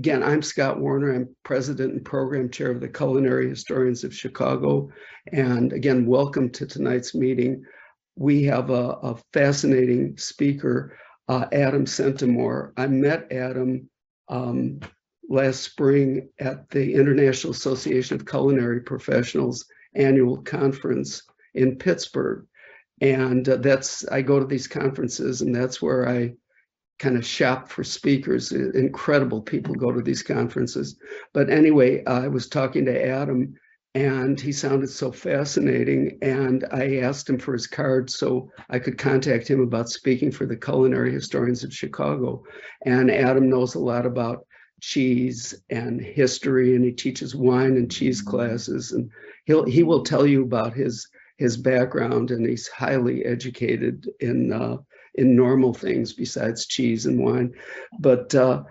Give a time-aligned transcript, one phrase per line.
[0.00, 1.14] Again, I'm Scott Warner.
[1.14, 4.88] I'm president and program chair of the Culinary Historians of Chicago.
[5.30, 7.66] And again, welcome to tonight's meeting.
[8.16, 10.96] We have a, a fascinating speaker,
[11.28, 12.72] uh, Adam Centamore.
[12.78, 13.90] I met Adam
[14.30, 14.80] um,
[15.28, 22.46] last spring at the International Association of Culinary Professionals annual conference in Pittsburgh.
[23.02, 26.36] And uh, that's, I go to these conferences and that's where I
[27.00, 28.52] kind of shop for speakers.
[28.52, 30.96] Incredible people go to these conferences.
[31.32, 33.54] But anyway, I was talking to Adam
[33.94, 36.18] and he sounded so fascinating.
[36.22, 40.46] And I asked him for his card so I could contact him about speaking for
[40.46, 42.44] the Culinary Historians of Chicago.
[42.84, 44.46] And Adam knows a lot about
[44.80, 48.92] cheese and history, and he teaches wine and cheese classes.
[48.92, 49.10] And
[49.44, 54.76] he'll he will tell you about his his background, and he's highly educated in uh,
[55.14, 57.52] in normal things besides cheese and wine.
[57.98, 58.64] But uh,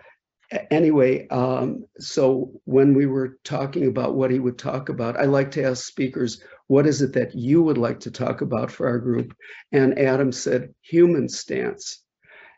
[0.72, 5.52] anyway, um, so when we were talking about what he would talk about, I like
[5.52, 9.00] to ask speakers, what is it that you would like to talk about for our
[9.00, 9.34] group?
[9.72, 12.04] And Adam said, human stance.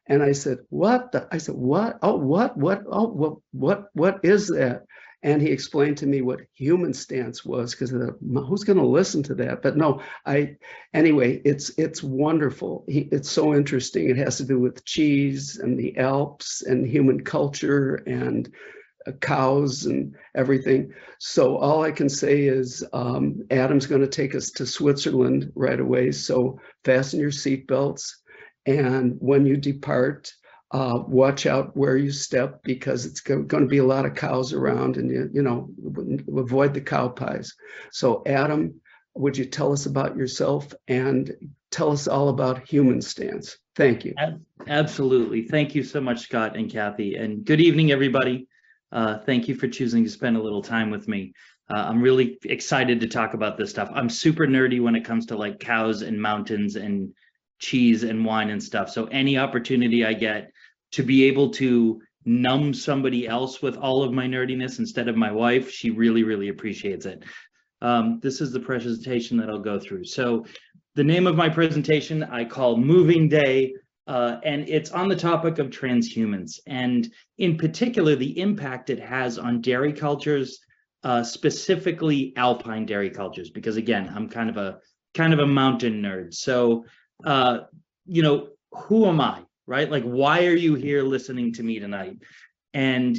[0.07, 1.11] And I said, what?
[1.11, 1.27] The?
[1.31, 1.99] I said, what?
[2.01, 2.57] Oh, what?
[2.57, 2.83] What?
[2.91, 3.35] Oh, what?
[3.51, 3.85] What?
[3.93, 4.83] What is that?
[5.23, 9.35] And he explained to me what human stance was because who's going to listen to
[9.35, 9.61] that?
[9.61, 10.55] But no i
[10.93, 12.85] anyway it's it's wonderful.
[12.87, 14.09] He, it's so interesting.
[14.09, 18.51] It has to do with cheese and the alps and human culture and
[19.07, 20.93] uh, cows and everything.
[21.19, 25.79] So all i can say is um, adam's going to take us to switzerland right
[25.79, 26.11] away.
[26.11, 28.15] So fasten your seatbelts
[28.65, 30.33] and when you depart
[30.71, 34.53] uh, watch out where you step because it's going to be a lot of cows
[34.53, 35.69] around and you, you know
[36.37, 37.53] avoid the cow pies.
[37.91, 38.79] So adam
[39.13, 41.33] would you tell us about yourself and
[41.69, 43.57] tell us all about human stance?
[43.75, 44.13] Thank you.
[44.67, 45.43] Absolutely.
[45.43, 47.15] Thank you so much scott and kathy.
[47.15, 48.47] And good evening everybody.
[48.91, 51.33] Uh, thank you for choosing to spend a little time with me.
[51.69, 53.89] Uh, i'm really excited to talk about this stuff.
[53.93, 57.13] I'm super nerdy when it comes to like cows and mountains and
[57.59, 58.89] cheese and wine and stuff.
[58.89, 60.51] So any opportunity i get
[60.91, 65.31] to be able to numb somebody else with all of my nerdiness instead of my
[65.31, 67.23] wife, she really, really appreciates it.
[67.81, 70.05] Um, this is the presentation that I'll go through.
[70.05, 70.45] So
[70.95, 73.73] the name of my presentation I call Moving Day,
[74.07, 79.39] uh, and it's on the topic of transhumance, and in particular, the impact it has
[79.39, 80.59] on dairy cultures,
[81.03, 84.79] uh, specifically alpine dairy cultures, because again, I'm kind of a
[85.13, 86.33] kind of a mountain nerd.
[86.33, 86.85] So,
[87.25, 87.59] uh,
[88.05, 89.43] you know, who am I?
[89.71, 89.89] Right?
[89.89, 92.17] Like, why are you here listening to me tonight?
[92.73, 93.17] And,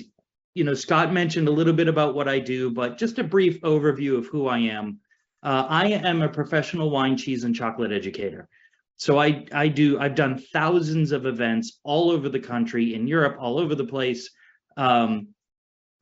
[0.52, 3.62] you know, Scott mentioned a little bit about what I do, but just a brief
[3.62, 5.00] overview of who I am.
[5.42, 8.50] Uh, I am a professional wine, cheese, and chocolate educator.
[8.96, 13.38] So I, I do, I've done thousands of events all over the country, in Europe,
[13.40, 14.28] all over the place,
[14.76, 15.28] um,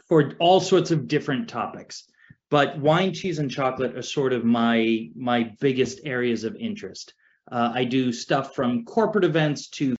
[0.09, 2.11] for all sorts of different topics.
[2.51, 7.15] But wine, cheese, and chocolate are sort of my, my biggest areas of interest.
[7.53, 9.95] Uh, I do stuff from corporate events to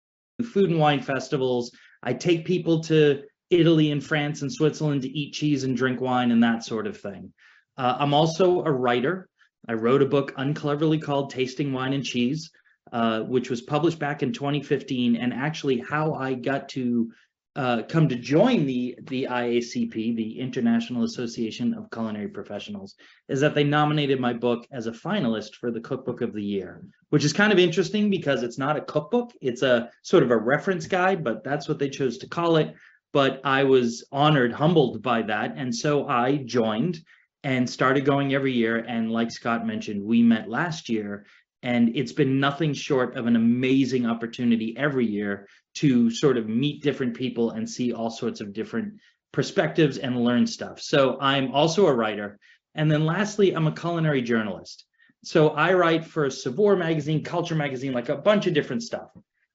[0.47, 1.71] food and wine festivals.
[2.03, 6.31] I take people to Italy and France and Switzerland to eat cheese and drink wine
[6.31, 7.33] and that sort of thing.
[7.77, 9.29] Uh, I'm also a writer.
[9.69, 12.51] I wrote a book uncleverly called Tasting Wine and Cheese,
[12.93, 17.11] uh, which was published back in 2015, and actually how I got to
[17.57, 22.95] uh, come to join the the IACP, the International Association of Culinary Professionals,
[23.29, 26.85] is that they nominated my book as a finalist for the Cookbook of the Year,
[27.09, 30.37] which is kind of interesting because it's not a cookbook; it's a sort of a
[30.37, 32.73] reference guide, but that's what they chose to call it.
[33.13, 37.01] But I was honored, humbled by that, and so I joined
[37.43, 38.77] and started going every year.
[38.77, 41.27] And like Scott mentioned, we met last year,
[41.65, 46.83] and it's been nothing short of an amazing opportunity every year to sort of meet
[46.83, 48.95] different people and see all sorts of different
[49.33, 50.81] perspectives and learn stuff.
[50.81, 52.39] So I'm also a writer.
[52.75, 54.85] And then lastly, I'm a culinary journalist.
[55.23, 59.11] So I write for Saveur magazine, Culture magazine, like a bunch of different stuff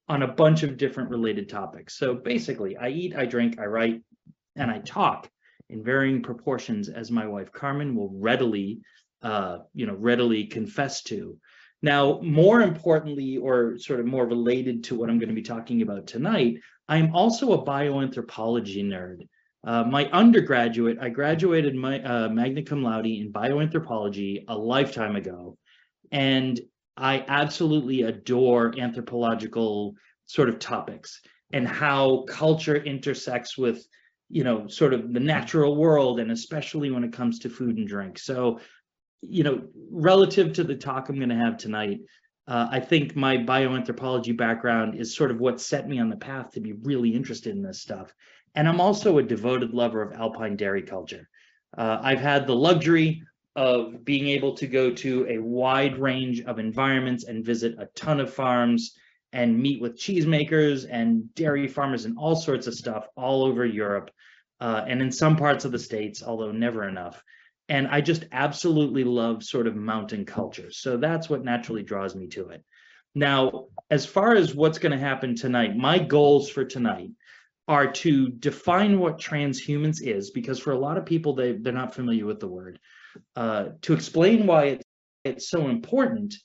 [0.08, 1.98] on a bunch of different related topics.
[1.98, 4.04] So basically, I eat, I drink, I write,
[4.56, 5.30] and I talk
[5.70, 8.82] in varying proportions, as my wife Carmen will readily,
[9.24, 11.38] uh, you know, readily confess to.
[11.86, 15.84] Now, more importantly, or sort of more related to what I'm going to be talking
[15.84, 16.56] about tonight,
[16.90, 19.28] I'm also a bioanthropology nerd.
[19.64, 25.60] Uh, my undergraduate, I graduated my uh, magna cum laude in bioanthropology a lifetime ago,
[26.12, 26.60] and
[26.98, 29.94] I absolutely adore anthropological
[30.26, 31.22] sort of topics
[31.54, 33.86] and how culture intersects with,
[34.30, 37.88] you know, sort of the natural world, and especially when it comes to food and
[37.88, 38.18] drink.
[38.18, 38.60] So
[39.22, 42.00] you know, relative to the talk I'm going to have tonight,
[42.48, 46.52] uh, I think my bioanthropology background is sort of what set me on the path
[46.52, 48.14] to be really interested in this stuff.
[48.54, 51.28] And I'm also a devoted lover of alpine dairy culture.
[51.78, 53.24] Uh, I've had the luxury
[53.56, 58.20] of being able to go to a wide range of environments and visit a ton
[58.20, 58.96] of farms
[59.34, 64.12] and meet with cheesemakers and dairy farmers and all sorts of stuff all over Europe
[64.62, 67.22] uh, and in some parts of the States, although never enough.
[67.68, 70.78] And I just absolutely love sort of mountain cultures.
[70.78, 72.64] So that's what naturally draws me to it.
[73.16, 77.12] Now, as far as what's going to happen tonight, my goals for tonight
[77.68, 81.96] are to define what transhumance is, because for a lot of people, they, they're not
[81.96, 82.78] familiar with the word,
[83.36, 84.84] uh, to explain why it's,
[85.24, 86.36] it's so important,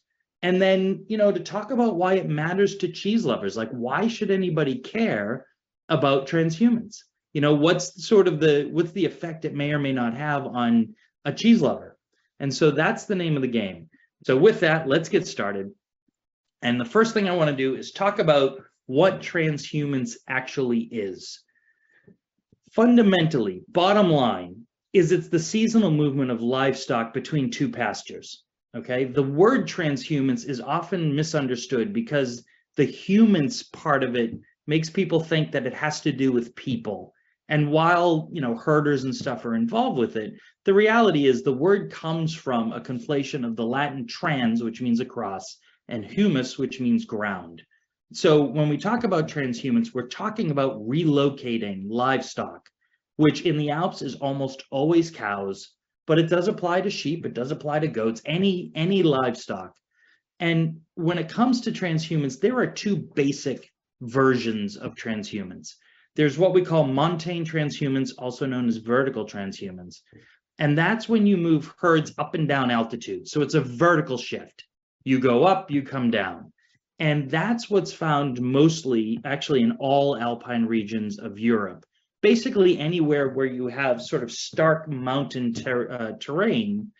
[0.42, 3.56] and then, you know, to talk about why it matters to cheese lovers.
[3.56, 5.44] Like, why should anybody care
[5.90, 7.00] about transhumance?
[7.34, 10.46] You know, what's sort of the, what's the effect it may or may not have
[10.46, 10.94] on
[11.24, 11.96] a cheese lover?
[12.38, 13.88] And so that's the name of the game.
[14.24, 15.70] So with that, let's get started.
[16.62, 21.42] And the first thing I want to do is talk about what transhumance actually is.
[22.72, 28.44] Fundamentally, bottom line, is it's the seasonal movement of livestock between two pastures.
[28.76, 32.44] Okay, the word transhumance is often misunderstood because
[32.76, 34.32] the humans part of it
[34.66, 37.12] makes people think that it has to do with people.
[37.50, 41.52] And while you know herders and stuff are involved with it, the reality is the
[41.52, 45.58] word comes from a conflation of the Latin trans, which means across,
[45.88, 47.62] and humus, which means ground.
[48.12, 52.68] So when we talk about transhumance, we're talking about relocating livestock,
[53.16, 55.72] which in the Alps is almost always cows,
[56.06, 59.74] but it does apply to sheep, it does apply to goats, any any livestock.
[60.38, 63.68] And when it comes to transhumance, there are two basic
[64.00, 65.74] versions of transhumance.
[66.16, 70.02] There's what we call montane transhumance, also known as vertical transhumance.
[70.58, 73.28] And that's when you move herds up and down altitude.
[73.28, 74.64] So it's a vertical shift.
[75.04, 76.52] You go up, you come down.
[76.98, 81.86] And that's what's found mostly, actually, in all alpine regions of Europe.
[82.20, 86.92] Basically, anywhere where you have sort of stark mountain ter uh, terrain,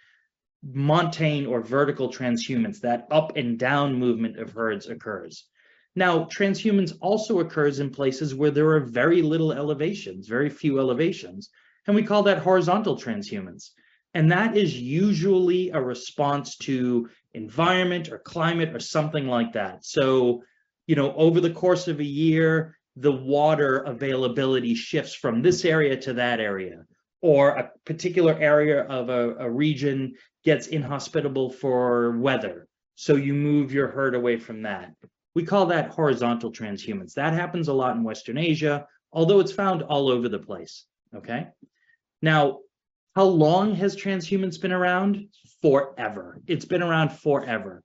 [0.63, 5.47] montane or vertical transhumance, that up and down movement of herds occurs.
[5.97, 11.51] Now, transhumance also occurs in places where there are very little elevations, very few elevations,
[11.87, 13.71] and we call that horizontal transhumance.
[14.15, 19.85] And that is usually a response to environment or climate or something like that.
[19.85, 20.43] So,
[20.87, 25.97] you know, over the course of a year, the water availability shifts from this area
[25.97, 26.85] to that area,
[27.23, 30.15] or a particular area of a, a region
[30.45, 32.67] gets inhospitable for weather.
[32.97, 34.93] So you move your herd away from that.
[35.41, 37.15] We call that horizontal transhumance.
[37.15, 40.85] That happens a lot in Western Asia, although it's found all over the place,
[41.17, 41.47] okay?
[42.21, 42.59] Now,
[43.17, 45.29] how long has transhumance been around?
[45.63, 46.43] Forever.
[46.47, 47.83] It's been around forever.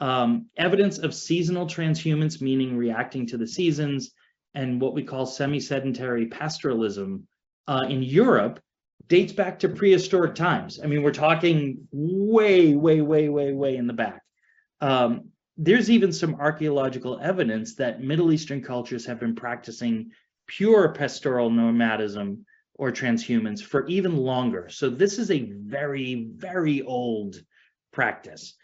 [0.00, 4.12] Um, evidence of seasonal transhumance, meaning reacting to the seasons,
[4.54, 7.22] and what we call semi-sedentary pastoralism
[7.68, 8.60] uh, in Europe
[9.06, 10.78] dates back to prehistoric times.
[10.78, 14.20] I mean, we're talking way, way, way, way, way in the back.
[14.82, 20.12] Um, there's even some archaeological evidence that Middle Eastern cultures have been practicing
[20.46, 24.68] pure pastoral nomadism or transhumance for even longer.
[24.70, 27.42] So this is a very, very old
[27.92, 28.54] practice.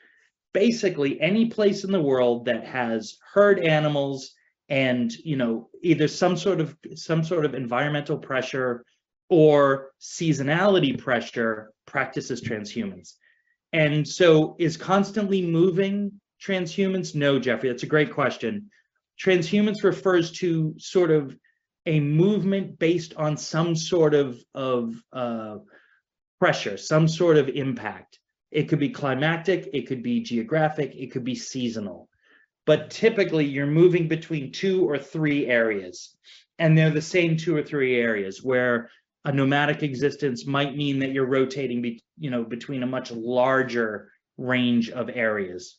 [0.53, 4.33] Basically, any place in the world that has herd animals
[4.69, 8.83] and you know either some sort of some sort of environmental pressure
[9.29, 13.15] or seasonality pressure practices transhumance
[13.73, 17.15] And so is constantly moving transhumance?
[17.15, 18.71] No, Jeffrey, that's a great question.
[19.23, 21.37] Transhumance refers to sort of
[21.87, 25.57] a movement based on some sort of, of uh,
[26.41, 28.19] pressure, some sort of impact.
[28.51, 32.09] It could be climatic, it could be geographic, it could be seasonal.
[32.67, 36.17] But typically you're moving between two or three areas.
[36.59, 38.91] And they're the same two or three areas where
[39.25, 44.11] a nomadic existence might mean that you're rotating be, you know, between a much larger
[44.39, 45.79] range of areas.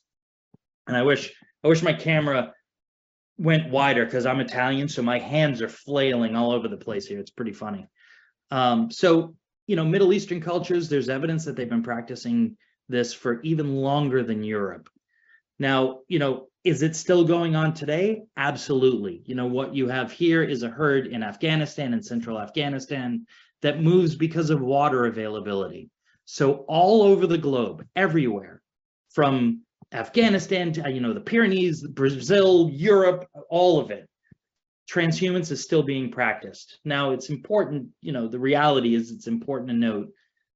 [0.87, 2.53] And I wish I wish my camera
[3.37, 7.19] went wider because I'm Italian, so my hands are flailing all over the place here.
[7.19, 7.87] It's pretty funny.
[8.51, 9.35] Um, so,
[9.67, 12.55] you know, Middle Eastern cultures, there's evidence that they've been practicing
[12.87, 14.89] this for even longer than Europe.
[15.57, 18.23] Now, you know, is it still going on today?
[18.37, 19.23] Absolutely.
[19.25, 23.25] You know, what you have here is a herd in Afghanistan and central Afghanistan
[23.61, 25.89] that moves because of water availability.
[26.25, 28.61] So all over the globe, everywhere,
[29.11, 29.61] from
[29.95, 34.07] Afghanistan, to, you know, the Pyrenees, Brazil, Europe, all of it.
[34.91, 36.79] Transhumance is still being practiced.
[36.85, 40.09] Now, it's important, you know, the reality is it's important to note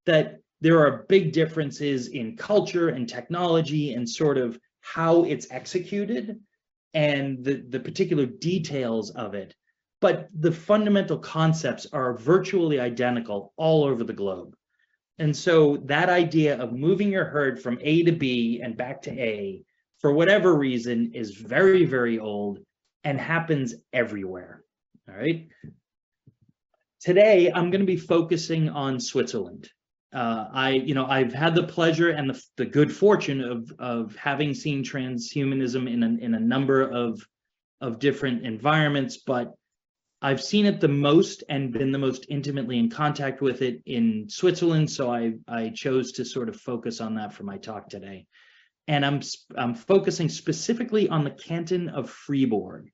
[0.06, 6.40] that there are big differences in culture and technology and sort of how it's executed
[6.94, 9.56] and the, the particular details of it.
[10.02, 14.56] but the fundamental concepts are virtually identical all over the globe.
[15.20, 19.12] And so that idea of moving your herd from A to B and back to
[19.12, 19.62] A,
[20.00, 22.60] for whatever reason, is very, very old
[23.04, 24.64] and happens everywhere.
[25.10, 25.50] All right.
[27.02, 29.70] Today, I'm going to be focusing on Switzerland.
[30.14, 34.16] Uh, I, you know, I've had the pleasure and the, the good fortune of of
[34.16, 37.26] having seen transhumanism in a, in a number of
[37.80, 39.54] of different environments, but
[40.22, 44.28] I've seen it the most and been the most intimately in contact with it in
[44.30, 44.90] Switzerland.
[44.92, 48.26] So I I chose to sort of focus on that for my talk today,
[48.88, 49.22] and I'm
[49.58, 52.92] I'm focusing specifically on the canton of Fribourg.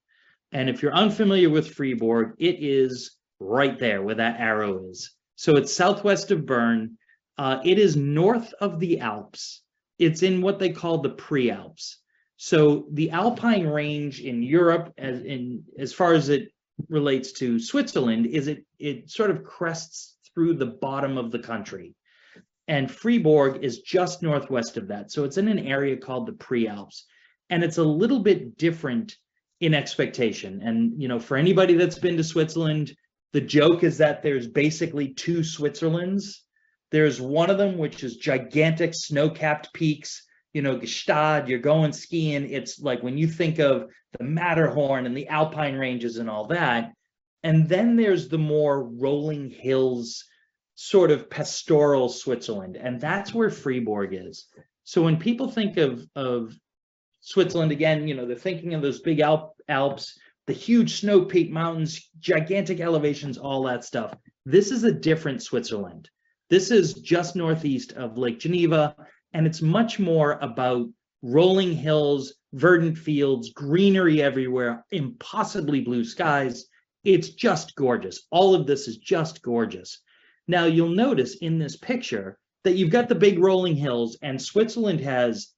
[0.51, 5.11] And if you're unfamiliar with Fribourg, it is right there where that arrow is.
[5.35, 6.97] So it's southwest of Bern.
[7.37, 9.61] Uh, it is north of the Alps.
[9.97, 11.95] It's in what they call the Prealps.
[12.37, 16.49] So the Alpine range in Europe, as in as far as it
[16.89, 21.95] relates to Switzerland, is it it sort of crests through the bottom of the country.
[22.67, 25.11] And Fribourg is just northwest of that.
[25.11, 27.03] So it's in an area called the Prealps.
[27.49, 29.15] And it's a little bit different
[29.61, 30.61] in expectation.
[30.61, 32.95] And you know, for anybody that's been to Switzerland,
[33.33, 36.43] the joke is that there's basically two Switzerlands.
[36.91, 40.23] There's one of them which is gigantic snow-capped peaks,
[40.55, 42.49] you know, Gstaad, you're going skiing.
[42.49, 46.93] It's like when you think of the Matterhorn and the Alpine ranges and all that.
[47.43, 50.23] And then there's the more rolling hills,
[50.75, 52.77] sort of pastoral Switzerland.
[52.77, 54.47] And that's where Fribourg is.
[54.85, 56.53] So when people think of, of
[57.19, 61.51] Switzerland again, you know, they're thinking of those big Alp, Alps, the huge snow peak
[61.51, 64.15] mountains, gigantic elevations, all that stuff.
[64.45, 66.09] This is a different Switzerland.
[66.49, 68.95] This is just northeast of Lake Geneva,
[69.35, 70.87] and it's much more about
[71.21, 76.67] rolling hills, verdant fields, greenery everywhere, impossibly blue skies.
[77.03, 78.27] It's just gorgeous.
[78.31, 80.01] All of this is just gorgeous.
[80.47, 85.01] Now, you'll notice in this picture that you've got the big rolling hills, and Switzerland
[85.01, 85.49] has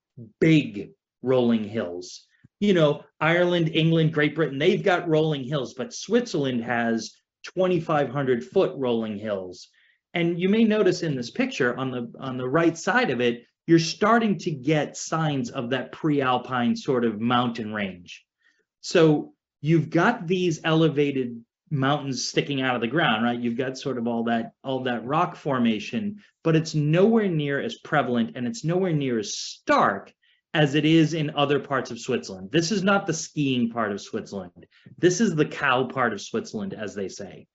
[0.41, 0.89] big
[1.21, 2.25] rolling hills.
[2.59, 7.11] You know, Ireland, England, Great Britain, they've got rolling hills, but Switzerland has
[7.43, 9.67] 2,500 foot rolling hills.
[10.15, 13.43] And you may notice in this picture on the on the right side of it,
[13.67, 18.23] you're starting to get signs of that pre-alpine sort of mountain range.
[18.81, 23.39] So you've got these elevated mountains sticking out of the ground, right?
[23.39, 27.77] You've got sort of all that all that rock formation, but it's nowhere near as
[27.79, 30.13] prevalent and it's nowhere near as stark
[30.53, 32.49] as it is in other parts of Switzerland.
[32.51, 34.65] This is not the skiing part of Switzerland.
[34.97, 37.47] This is the cow part of Switzerland, as they say.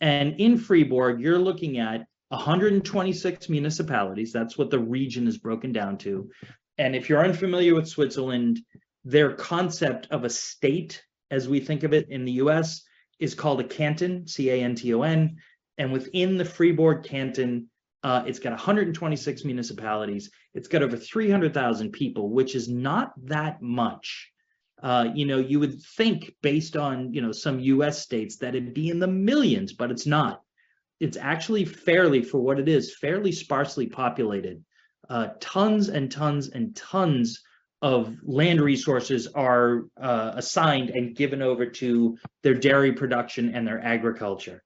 [0.00, 2.06] And in Fribourg, you're looking at
[2.36, 4.32] 126 municipalities.
[4.32, 6.30] That's what the region is broken down to.
[6.78, 8.60] And if you're unfamiliar with Switzerland,
[9.04, 12.82] their concept of a state, as we think of it in the US,
[13.18, 15.36] is called a canton, C A N T O N.
[15.78, 17.68] And within the Fribourg canton,
[18.02, 20.30] uh, it's got 126 municipalities.
[20.52, 24.30] It's got over 300,000 people, which is not that much.
[24.82, 28.74] Uh, you know, you would think based on, you know, some US states that it'd
[28.74, 30.42] be in the millions, but it's not.
[31.00, 34.64] It's actually fairly, for what it is, fairly sparsely populated.
[35.08, 37.42] Uh, tons and tons and tons
[37.82, 43.80] of land resources are uh, assigned and given over to their dairy production and their
[43.80, 44.62] agriculture.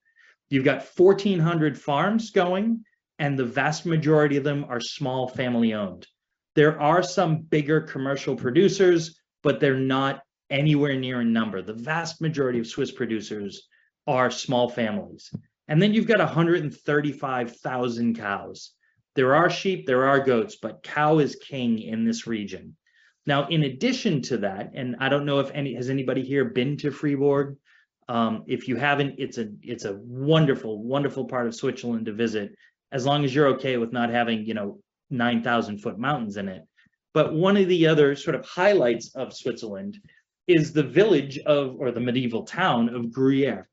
[0.51, 2.85] You've got 1,400 farms going
[3.19, 6.07] and the vast majority of them are small family owned.
[6.55, 11.63] There are some bigger commercial producers, but they're not anywhere near in number.
[11.63, 13.69] The vast majority of Swiss producers
[14.07, 15.31] are small families.
[15.69, 18.73] And then you've got 135,000 cows.
[19.15, 22.77] There are sheep, there are goats, but cow is king in this region.
[23.27, 26.79] Now, in addition to that, and I don't know if any has anybody here been
[26.79, 27.57] to Fribourg.
[28.09, 32.55] Um, if you haven't, it's a it's a wonderful, wonderful part of Switzerland to visit
[32.91, 34.79] as long as you're okay with not having, you know,
[35.11, 36.63] 9,000 foot mountains in it.
[37.13, 39.99] But one of the other sort of highlights of Switzerland
[40.47, 43.69] is the village of, or the medieval town of Gruyere.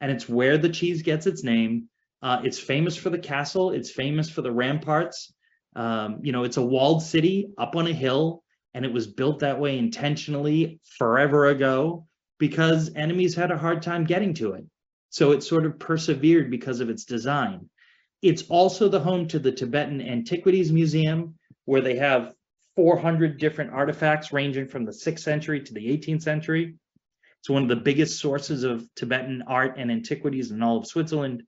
[0.00, 1.88] And it's where the cheese gets its name.
[2.22, 3.70] Uh, it's famous for the castle.
[3.70, 5.32] It's famous for the ramparts.
[5.74, 8.42] Um, you know, it's a walled city up on a hill,
[8.74, 12.06] and it was built that way intentionally forever ago
[12.38, 14.64] because enemies had a hard time getting to it.
[15.10, 17.68] So it sort of persevered because of its design.
[18.22, 22.34] It's also the home to the Tibetan Antiquities Museum, where they have
[22.76, 26.74] 400 different artifacts ranging from the 6th century to the 18th century.
[27.46, 31.44] It's one of the biggest sources of Tibetan art and antiquities in all of Switzerland.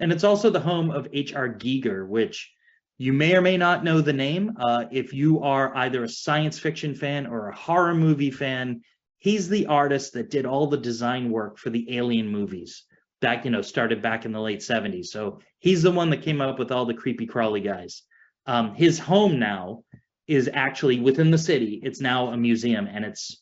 [0.00, 1.50] And it's also the home of H.R.
[1.50, 2.50] Giger, which
[2.96, 4.56] you may or may not know the name.
[4.58, 8.80] Uh, if you are either a science fiction fan or a horror movie fan,
[9.22, 12.82] He's the artist that did all the design work for the Alien movies
[13.20, 15.06] back, you know, started back in the late 70s.
[15.06, 18.02] So he's the one that came up with all the creepy crawly guys.
[18.46, 19.84] Um, his home now
[20.26, 21.80] is actually within the city.
[21.84, 23.40] It's now a museum and it's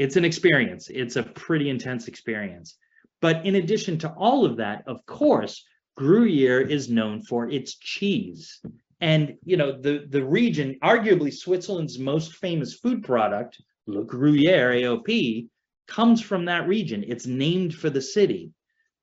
[0.00, 0.88] it's an experience.
[0.88, 2.78] It's a pretty intense experience.
[3.20, 5.62] But in addition to all of that, of course,
[5.94, 8.62] Gruyere is known for its cheese.
[9.02, 15.48] And you know, the, the region, arguably Switzerland's most famous food product, Le Gruyere AOP,
[15.86, 17.04] comes from that region.
[17.06, 18.52] It's named for the city.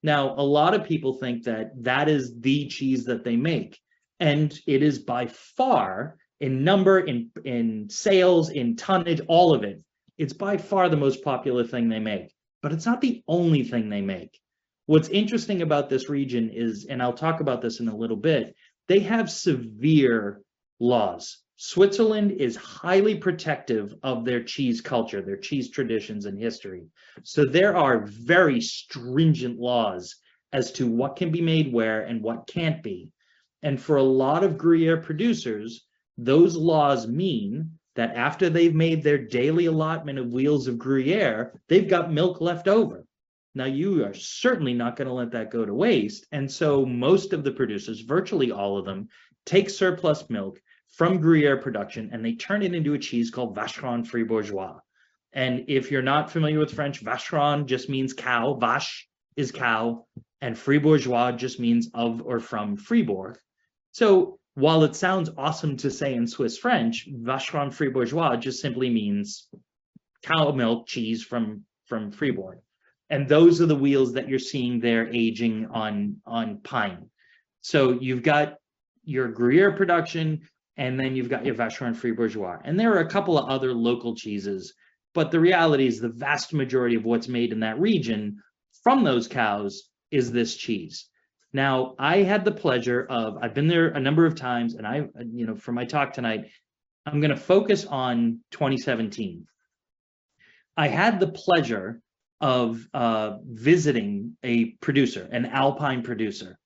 [0.02, 3.80] Now, a lot of people think that that is the cheese that they make.
[4.20, 9.84] And it is by far in number, in, in sales, in tonnage, all of it.
[10.18, 13.90] It's by far the most popular thing they make, but it's not the only thing
[13.90, 14.40] they make.
[14.88, 18.56] What's interesting about this region is, and I'll talk about this in a little bit,
[18.88, 20.42] they have severe
[20.80, 21.40] laws.
[21.58, 26.88] Switzerland is highly protective of their cheese culture, their cheese traditions and history.
[27.24, 30.16] So there are very stringent laws
[30.54, 33.12] as to what can be made where and what can't be.
[33.64, 35.86] And for a lot of Gruyere producers,
[36.18, 41.90] those laws mean that after they've made their daily allotment of wheels of Gruyere, they've
[41.90, 43.04] got milk left over.
[43.56, 46.28] Now, you are certainly not going to let that go to waste.
[46.32, 49.10] And so, most of the producers, virtually all of them,
[49.48, 54.06] take surplus milk from Gruyere production and they turn it into a cheese called Vacherin
[54.06, 54.78] Fribourgeois.
[55.34, 60.06] And if you're not familiar with French, Vacherin just means cow, Vache is cow,
[60.40, 63.40] and Fribourgeois just means of or from Fribourg.
[63.92, 69.50] So while it sounds awesome to say in Swiss French, Vacherin Fribourgeois just simply means
[70.24, 72.58] cow milk cheese from, from Fribourg.
[73.12, 77.08] And those are the wheels that you're seeing there aging on, on pine.
[77.62, 78.56] So you've got
[79.04, 80.42] your Gruyere production,
[80.76, 82.58] and then you've got your Vacherin Fribourgeois.
[82.66, 84.74] And there are a couple of other local cheeses,
[85.14, 88.42] but the reality is the vast majority of what's made in that region
[88.82, 91.10] from those cows is this cheese.
[91.58, 95.08] Now, I had the pleasure of, I've been there a number of times, and I,
[95.34, 96.52] you know, for my talk tonight,
[97.04, 99.48] I'm going to focus on 2017.
[100.78, 102.00] I had the pleasure
[102.42, 106.60] of uh, visiting a producer, an Alpine producer.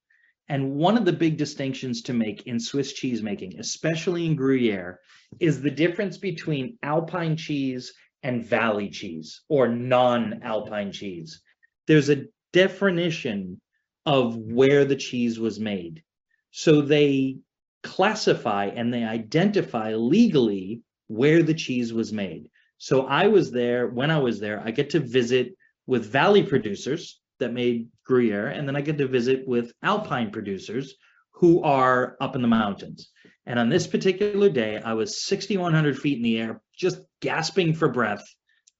[0.49, 4.99] And one of the big distinctions to make in Swiss cheese making, especially in Gruyere,
[5.39, 11.41] is the difference between Alpine cheese and valley cheese or non-Alpine cheese.
[11.87, 13.61] There's a definition
[14.05, 16.03] of where the cheese was made.
[16.51, 17.37] So they
[17.83, 22.49] classify and they identify legally where the cheese was made.
[22.77, 27.19] So I was there, when I was there, I get to visit with valley producers
[27.39, 30.95] that made Gruyere, and then I get to visit with alpine producers
[31.31, 33.09] who are up in the mountains.
[33.45, 37.89] And on this particular day, I was 6,100 feet in the air, just gasping for
[37.89, 38.23] breath.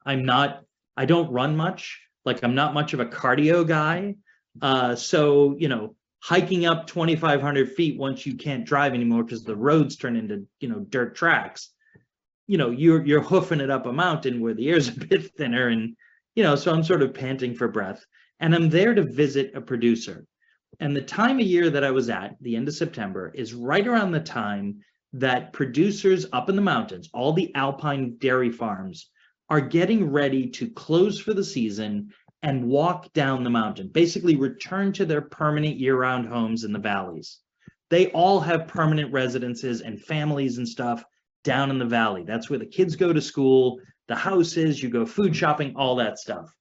[0.06, 0.62] I'm not,
[0.96, 2.00] I don't run much.
[2.24, 4.16] Like I'm not much of a cardio guy.
[4.62, 9.56] Uh, so, you know, hiking up 2,500 feet once you can't drive anymore because the
[9.56, 11.70] roads turn into, you know, dirt tracks,
[12.48, 15.68] you know, you're, you're hoofing it up a mountain where the air's a bit thinner.
[15.68, 15.96] And,
[16.36, 18.06] you know, so I'm sort of panting for breath
[18.40, 20.26] and I'm there to visit a producer.
[20.80, 23.86] And the time of year that I was at, the end of September, is right
[23.86, 24.80] around the time
[25.14, 29.10] that producers up in the mountains, all the alpine dairy farms,
[29.50, 34.92] are getting ready to close for the season and walk down the mountain, basically return
[34.94, 37.40] to their permanent year-round homes in the valleys.
[37.90, 41.04] They all have permanent residences and families and stuff
[41.44, 42.24] down in the valley.
[42.24, 46.20] That's where the kids go to school, the houses, you go food shopping, all that
[46.20, 46.54] stuff.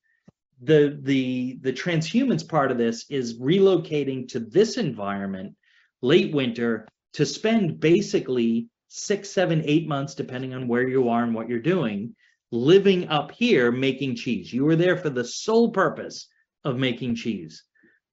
[0.63, 5.57] The the the transhumance part of this is relocating to this environment
[6.03, 11.35] late winter to spend basically six, seven, eight months, depending on where you are and
[11.35, 12.15] what you're doing,
[12.53, 14.53] living up here making cheese.
[14.53, 16.29] You were there for the sole purpose
[16.65, 17.65] of making cheese.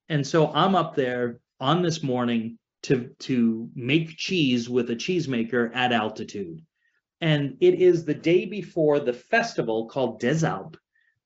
[0.10, 5.76] And so I'm up there on this morning to, to make cheese with a cheesemaker
[5.76, 6.62] at altitude.
[7.20, 10.76] And it is the day before the festival called Désalpe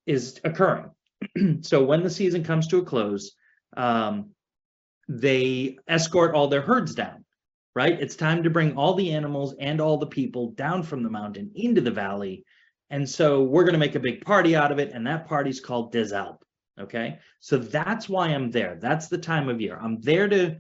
[0.06, 0.92] is occurring.
[1.62, 3.34] so when the season comes to a close,
[3.76, 4.32] um,
[5.10, 7.26] they escort all their herds down,
[7.76, 8.00] right?
[8.00, 11.52] It's time to bring all the animals and all the people down from the mountain
[11.56, 12.46] into the valley
[12.92, 14.92] and so we're going to make a big party out of it.
[14.94, 16.38] And that party's called Désalpe.
[16.80, 17.20] Okay.
[17.40, 18.78] So that's why I'm there.
[18.80, 19.80] That's the time of year.
[19.82, 20.58] I'm there to,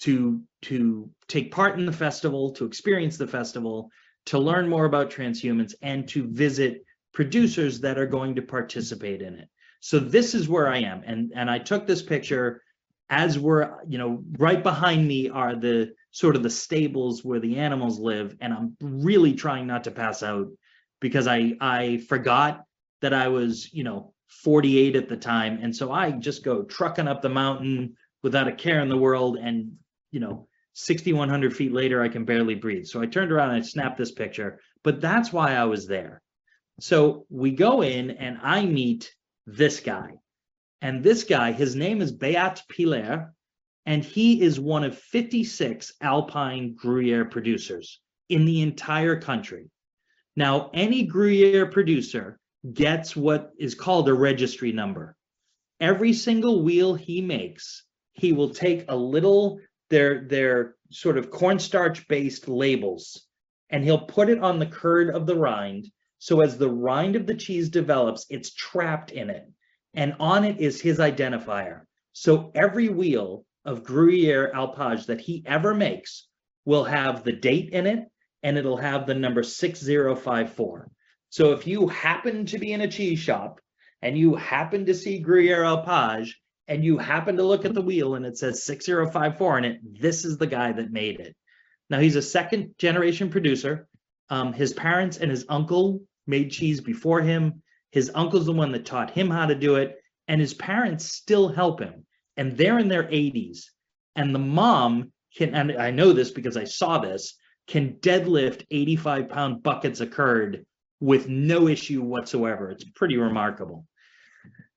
[0.00, 3.90] to, to take part in the festival, to experience the festival,
[4.26, 9.34] to learn more about transhumance and to visit producers that are going to participate in
[9.34, 9.48] it.
[9.80, 11.02] So this is where I am.
[11.06, 12.62] And, and I took this picture
[13.08, 17.56] as we're, you know, right behind me are the sort of the stables where the
[17.58, 18.36] animals live.
[18.40, 20.48] And I'm really trying not to pass out
[21.00, 22.64] because I I forgot
[23.00, 25.58] that I was, you know, 48 at the time.
[25.62, 29.36] And so I just go trucking up the mountain without a care in the world.
[29.36, 29.76] And,
[30.10, 32.86] you know, 6,100 feet later, I can barely breathe.
[32.86, 36.22] So I turned around and I snapped this picture, but that's why I was there.
[36.80, 39.12] So we go in and I meet
[39.46, 40.12] this guy.
[40.80, 43.32] And this guy, his name is Beat Pilaire,
[43.86, 49.70] and he is one of 56 alpine Gruyere producers in the entire country.
[50.38, 52.38] Now, any Gruyere producer
[52.72, 55.16] gets what is called a registry number.
[55.80, 59.58] Every single wheel he makes, he will take a little,
[59.90, 63.26] their, their sort of cornstarch based labels,
[63.70, 65.90] and he'll put it on the curd of the rind.
[66.20, 69.44] So as the rind of the cheese develops, it's trapped in it.
[69.94, 71.80] And on it is his identifier.
[72.12, 76.28] So every wheel of Gruyere Alpage that he ever makes
[76.64, 78.08] will have the date in it
[78.42, 80.90] and it'll have the number 6054.
[81.30, 83.60] So if you happen to be in a cheese shop
[84.00, 86.34] and you happen to see Gruyere Alpage
[86.66, 90.24] and you happen to look at the wheel and it says 6054 in it, this
[90.24, 91.34] is the guy that made it.
[91.90, 93.88] Now he's a second generation producer.
[94.30, 97.62] Um, his parents and his uncle made cheese before him.
[97.90, 99.96] His uncle's the one that taught him how to do it,
[100.28, 102.06] and his parents still help him.
[102.36, 103.64] And they're in their 80s.
[104.14, 107.37] And the mom can, and I know this because I saw this,
[107.68, 110.64] can deadlift 85 pound buckets of curd
[111.00, 112.70] with no issue whatsoever.
[112.70, 113.86] It's pretty remarkable.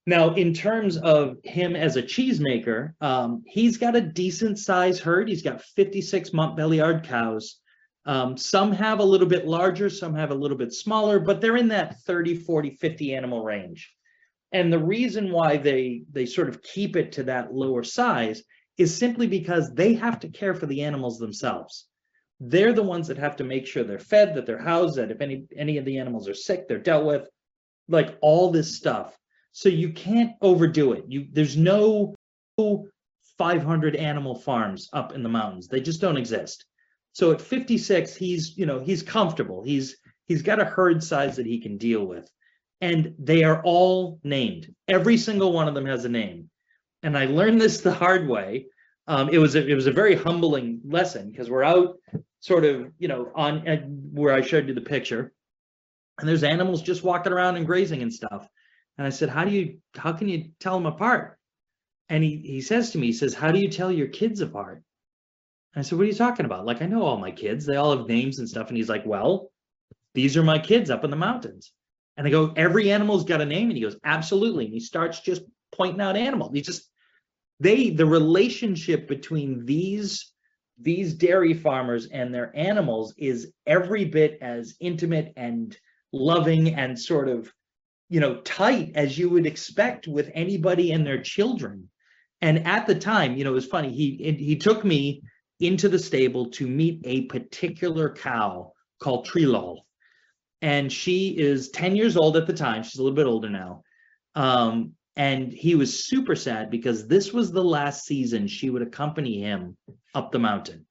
[0.05, 5.29] Now, in terms of him as a cheesemaker, um, he's got a decent size herd.
[5.29, 7.57] He's got 56 Montbéliarde cows.
[8.05, 11.57] Um, some have a little bit larger, some have a little bit smaller, but they're
[11.57, 13.93] in that 30, 40, 50 animal range.
[14.51, 18.43] And the reason why they they sort of keep it to that lower size
[18.77, 21.87] is simply because they have to care for the animals themselves.
[22.43, 25.21] They're the ones that have to make sure they're fed, that they're housed, that if
[25.21, 27.29] any any of the animals are sick, they're dealt with,
[27.87, 29.15] like all this stuff.
[29.51, 31.05] So you can't overdo it.
[31.07, 32.15] You there's no
[33.37, 35.67] 500 animal farms up in the mountains.
[35.67, 36.65] They just don't exist.
[37.13, 39.63] So at 56, he's, you know, he's comfortable.
[39.63, 42.29] He's he's got a herd size that he can deal with.
[42.79, 44.73] And they are all named.
[44.87, 46.49] Every single one of them has a name.
[47.03, 48.67] And I learned this the hard way.
[49.07, 51.97] Um, it was a, it was a very humbling lesson because we're out
[52.41, 53.77] sort of, you know, on uh,
[54.11, 55.33] where I showed you the picture.
[56.19, 58.47] And there's animals just walking around and grazing and stuff.
[58.97, 61.39] And I said, "How do you how can you tell them apart?"
[62.09, 64.83] And he he says to me, he says, "How do you tell your kids apart?"
[65.73, 66.65] And I said, What are you talking about?
[66.65, 68.67] Like, I know all my kids, they all have names and stuff.
[68.67, 69.51] And he's like, Well,
[70.13, 71.71] these are my kids up in the mountains.
[72.17, 73.69] And I go, Every animal's got a name.
[73.69, 74.65] And he goes, Absolutely.
[74.65, 76.51] And he starts just pointing out animals.
[76.53, 76.89] He just,
[77.59, 80.31] they, the relationship between these,
[80.79, 85.77] these dairy farmers and their animals is every bit as intimate and
[86.11, 87.51] loving and sort of,
[88.09, 91.89] you know, tight as you would expect with anybody and their children.
[92.41, 93.93] And at the time, you know, it was funny.
[93.93, 95.21] He he took me
[95.59, 99.81] into the stable to meet a particular cow called Trilol.
[100.61, 102.83] And she is 10 years old at the time.
[102.83, 103.83] She's a little bit older now.
[104.35, 109.41] Um, and he was super sad because this was the last season she would accompany
[109.41, 109.77] him
[110.15, 110.85] up the mountain.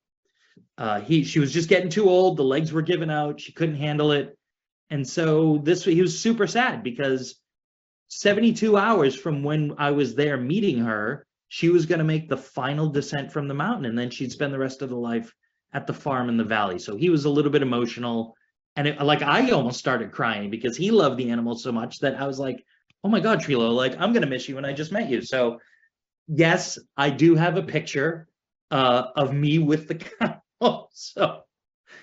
[0.76, 2.36] Uh, he she was just getting too old.
[2.36, 3.40] The legs were giving out.
[3.40, 4.36] She couldn't handle it.
[4.90, 7.36] And so this he was super sad because
[8.08, 12.36] 72 hours from when I was there meeting her, she was going to make the
[12.36, 15.34] final descent from the mountain and then she'd spend the rest of the life
[15.74, 18.34] at the farm in the valley so he was a little bit emotional
[18.76, 22.14] and it, like i almost started crying because he loved the animals so much that
[22.20, 22.64] i was like
[23.04, 25.20] oh my god trilo like i'm going to miss you when i just met you
[25.20, 25.58] so
[26.28, 28.28] yes i do have a picture
[28.70, 31.42] uh, of me with the cow so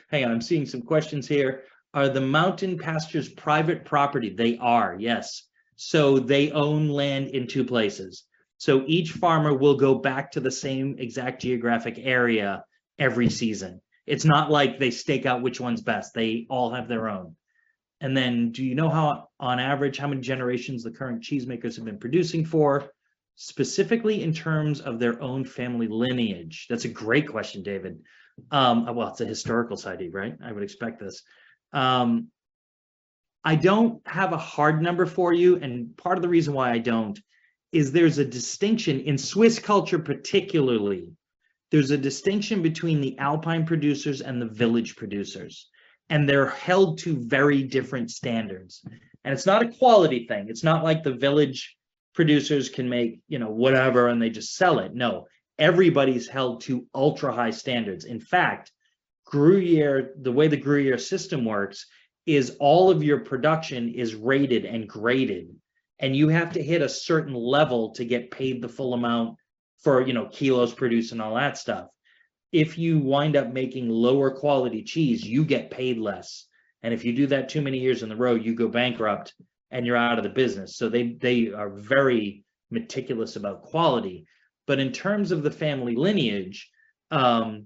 [0.09, 4.95] hang on i'm seeing some questions here are the mountain pastures private property they are
[4.99, 5.43] yes
[5.75, 8.25] so they own land in two places
[8.57, 12.63] so each farmer will go back to the same exact geographic area
[12.97, 13.81] every season.
[14.05, 16.13] It's not like they stake out which one's best.
[16.13, 17.35] They all have their own.
[17.99, 21.85] And then do you know how on average how many generations the current cheesemakers have
[21.85, 22.91] been producing for?
[23.35, 26.67] Specifically in terms of their own family lineage.
[26.69, 27.99] That's a great question, David.
[28.51, 30.35] Um, well, it's a historical society, right?
[30.43, 31.23] I would expect this.
[31.73, 32.27] Um,
[33.43, 36.79] I don't have a hard number for you, and part of the reason why I
[36.79, 37.19] don't
[37.71, 41.11] is there's a distinction in Swiss culture, particularly.
[41.71, 45.69] There's a distinction between the alpine producers and the village producers,
[46.09, 48.81] and they're held to very different standards.
[49.23, 50.47] And it's not a quality thing.
[50.49, 51.75] It's not like the village
[52.13, 54.95] producers can make, you know, whatever and they just sell it.
[54.95, 55.27] No,
[55.59, 58.05] everybody's held to ultra high standards.
[58.05, 58.71] In fact,
[59.25, 61.85] Gruyere, the way the Gruyere system works
[62.25, 65.53] is all of your production is rated and graded.
[65.99, 69.37] And you have to hit a certain level to get paid the full amount
[69.79, 71.87] for, you know, kilos produced and all that stuff.
[72.51, 76.47] If you wind up making lower quality cheese, you get paid less.
[76.83, 79.33] And if you do that too many years in the row, you go bankrupt
[79.71, 80.77] and you're out of the business.
[80.77, 84.25] So they they are very meticulous about quality.
[84.65, 86.69] But in terms of the family lineage,
[87.11, 87.65] um,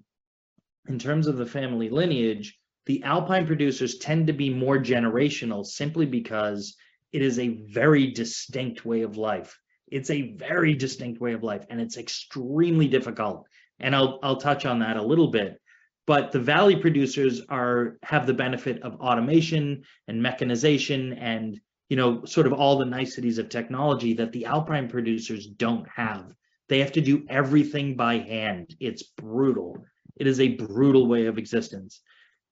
[0.88, 6.06] in terms of the family lineage, the alpine producers tend to be more generational simply
[6.06, 6.76] because
[7.12, 9.60] it is a very distinct way of life.
[9.88, 13.46] It's a very distinct way of life, and it's extremely difficult.
[13.82, 15.60] And I'll I'll touch on that a little bit.
[16.08, 22.26] But the valley producers are have the benefit of automation and mechanization and you know
[22.26, 26.34] sort of all the niceties of technology that the alpine producers don't have.
[26.70, 28.76] They have to do everything by hand.
[28.80, 29.84] It's brutal.
[30.16, 32.02] It is a brutal way of existence.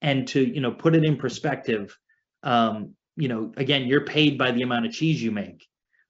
[0.01, 1.97] And to you know put it in perspective,
[2.43, 5.67] um, you know again you're paid by the amount of cheese you make.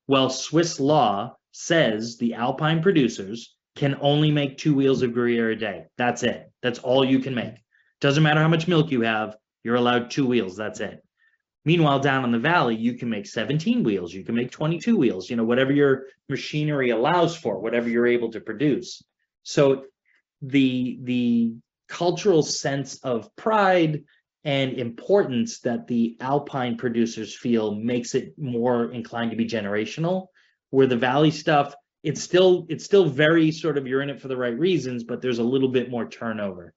[0.07, 5.55] Well, Swiss law says the alpine producers can only make two wheels of Gruyere a
[5.55, 5.85] day.
[5.97, 6.51] That's it.
[6.61, 7.53] That's all you can make.
[8.01, 10.57] Doesn't matter how much milk you have, you're allowed two wheels.
[10.57, 11.01] That's it.
[11.63, 15.29] Meanwhile, down in the valley, you can make 17 wheels, you can make 22 wheels,
[15.29, 19.01] you know, whatever your machinery allows for, whatever you're able to produce.
[19.43, 19.85] So
[20.41, 21.53] the the
[21.87, 24.03] cultural sense of pride
[24.43, 30.27] and importance that the alpine producers feel makes it more inclined to be generational
[30.69, 34.27] where the valley stuff it's still it's still very sort of you're in it for
[34.27, 36.73] the right reasons but there's a little bit more turnover.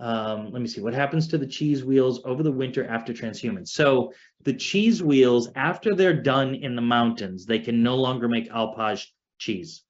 [0.00, 3.68] Um let me see what happens to the cheese wheels over the winter after transhumance
[3.68, 4.12] so
[4.42, 9.06] the cheese wheels after they're done in the mountains they can no longer make alpage
[9.38, 9.82] cheese.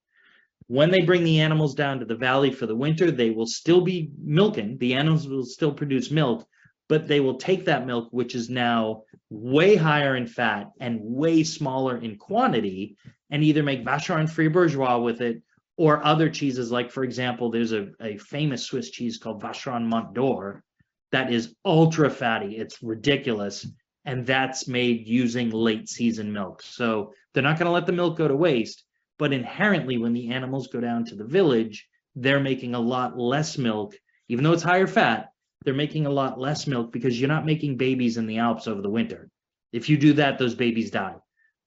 [0.67, 3.81] When they bring the animals down to the valley for the winter they will still
[3.81, 6.47] be milking the animals will still produce milk
[6.87, 11.43] but they will take that milk which is now way higher in fat and way
[11.43, 12.95] smaller in quantity
[13.29, 15.41] and either make vacherin fribourgeois with it
[15.77, 20.13] or other cheeses like for example there's a, a famous swiss cheese called vacherin mont
[20.13, 20.63] d'or
[21.11, 23.65] that is ultra fatty it's ridiculous
[24.05, 26.61] and that's made using late season milk.
[26.61, 28.83] So they're not going to let the milk go to waste
[29.17, 33.57] but inherently when the animals go down to the village they're making a lot less
[33.57, 33.95] milk.
[34.29, 35.29] Even though it's higher fat
[35.63, 38.81] they're making a lot less milk because you're not making babies in the alps over
[38.81, 39.29] the winter.
[39.73, 41.15] If you do that those babies die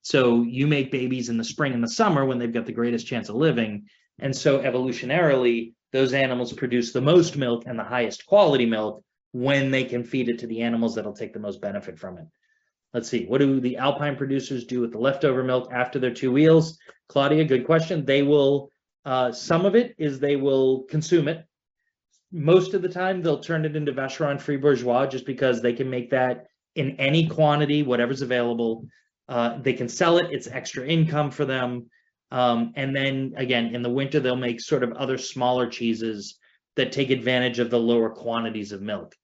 [0.01, 3.07] so you make babies in the spring and the summer when they've got the greatest
[3.07, 3.85] chance of living.
[4.19, 9.71] And so evolutionarily, those animals produce the most milk and the highest quality milk when
[9.71, 12.25] they can feed it to the animals that'll take the most benefit from it.
[12.93, 16.31] Let's see, what do the alpine producers do with the leftover milk after their two
[16.31, 16.79] wheels?
[17.07, 18.03] Claudia, good question.
[18.03, 18.71] They will,
[19.05, 21.45] uh, some of it is they will consume it.
[22.31, 26.11] Most of the time, they'll turn it into Vacherin Fribourgeois just because they can make
[26.11, 28.87] that in any quantity, whatever's available.
[29.29, 31.85] Uh, they can sell it, it's extra income for them.
[32.31, 36.39] Um, and then again, in the winter, they'll make sort of other smaller cheeses
[36.75, 39.15] that take advantage of the lower quantities of milk.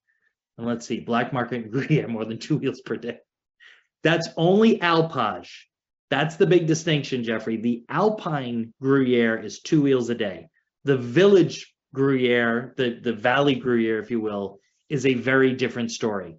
[0.58, 3.18] And let's see, black market Gruyere more than two wheels per day.
[4.04, 5.50] That's only Alpage.
[6.08, 7.56] That's the big distinction, Jeffrey.
[7.56, 10.46] The Alpine Gruyere is two wheels a day.
[10.84, 16.36] The village Gruyere, the, the valley Gruyere, if you will, is a very different story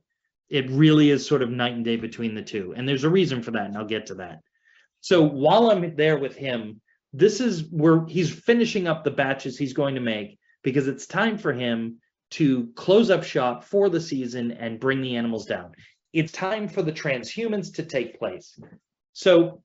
[0.49, 2.73] it really is sort of night and day between the two.
[2.75, 4.39] And there's a reason for that, and I'll get to that.
[5.01, 6.81] So while I'm there with him,
[7.13, 11.37] this is where he's finishing up the batches he's going to make because it's time
[11.37, 11.97] for him
[12.31, 15.71] to close up shop for the season and bring the animals down.
[16.13, 18.59] It's time for the transhumance to take place.
[19.13, 19.63] So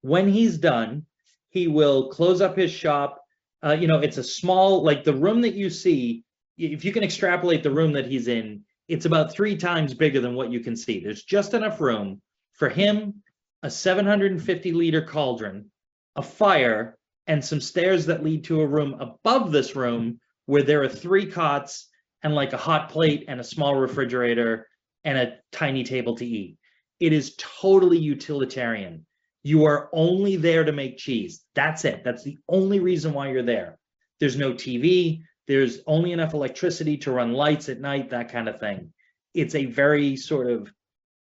[0.00, 1.06] when he's done,
[1.50, 3.20] he will close up his shop.
[3.62, 6.24] Uh, you know, it's a small, like the room that you see,
[6.56, 10.34] if you can extrapolate the room that he's in, it's about three times bigger than
[10.34, 11.00] what you can see.
[11.00, 12.20] There's just enough room
[12.52, 13.22] for him,
[13.62, 15.70] a 750 liter cauldron,
[16.16, 20.82] a fire, and some stairs that lead to a room above this room where there
[20.82, 21.88] are three cots
[22.22, 24.66] and like a hot plate and a small refrigerator
[25.04, 26.58] and a tiny table to eat.
[27.00, 29.06] It is totally utilitarian.
[29.42, 31.42] You are only there to make cheese.
[31.54, 32.02] That's it.
[32.04, 33.78] That's the only reason why you're there.
[34.20, 38.60] There's no TV, there's only enough electricity to run lights at night, that kind of
[38.60, 38.92] thing.
[39.34, 40.72] It's a very sort of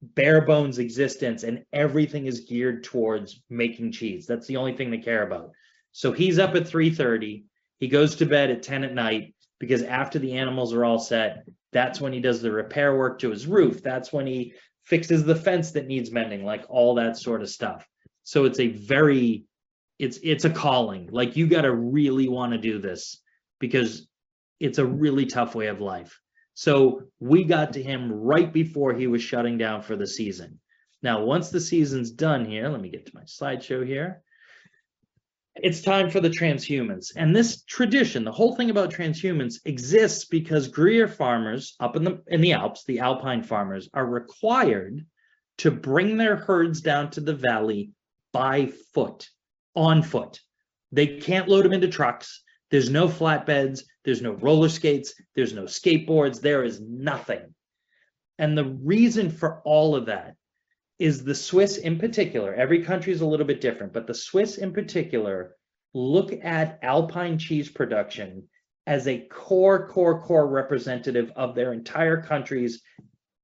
[0.02, 4.26] bare bones existence, and everything is geared towards making cheese.
[4.28, 5.52] That's the only thing they care about.
[5.92, 7.46] So he's up at 3:30.
[7.80, 11.48] He goes to bed at 10 at night because after the animals are all set,
[11.72, 13.82] that's when he does the repair work to his roof.
[13.82, 17.88] That's when he fixes the fence that needs mending, like all that sort of stuff.
[18.24, 19.46] So it's a very
[20.00, 21.10] it's it's a calling.
[21.12, 23.22] Like you got to really want to do this
[23.60, 24.08] because
[24.60, 26.20] it's a really tough way of life.
[26.54, 30.60] So we got to him right before he was shutting down for the season.
[31.02, 34.22] Now, once the season's done here, let me get to my slideshow here.
[35.56, 37.12] It's time for the transhumance.
[37.16, 42.24] And this tradition, the whole thing about transhumance exists because Gruyere farmers up in the
[42.28, 45.06] in the Alps, the alpine farmers, are required
[45.60, 47.92] to bring their herds down to the valley
[48.32, 49.30] by foot,
[49.76, 50.40] on foot.
[50.92, 52.43] They can't load them into trucks.
[52.74, 57.54] There's no flatbeds, there's no roller skates, there's no skateboards, there is nothing.
[58.40, 60.34] And the reason for all of that
[60.98, 64.58] is the Swiss in particular, every country is a little bit different, but the Swiss
[64.58, 65.56] in particular
[65.94, 68.48] look at alpine cheese production
[68.88, 72.82] as a core, core, core representative of their entire country's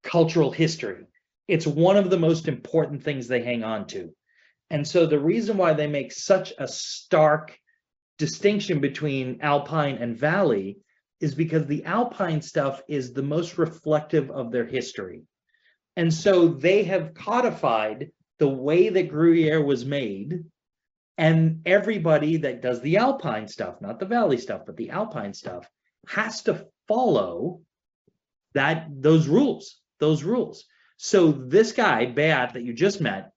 [0.01, 1.05] cultural history.
[1.47, 4.09] It's one of the most important things they hang on to.
[4.71, 7.58] And so the reason why they make such a stark
[8.19, 10.77] distinction between alpine and valley
[11.19, 15.23] is because the alpine stuff is the most reflective of their history.
[15.95, 20.43] And so they have codified the way that Gruyere was made.
[21.17, 25.67] And everybody that does the alpine stuff, not the valley stuff, but the alpine stuff,
[26.07, 27.61] has to follow
[28.53, 30.65] that those rules, those rules.
[30.97, 33.31] So this guy, Beat, that you just met,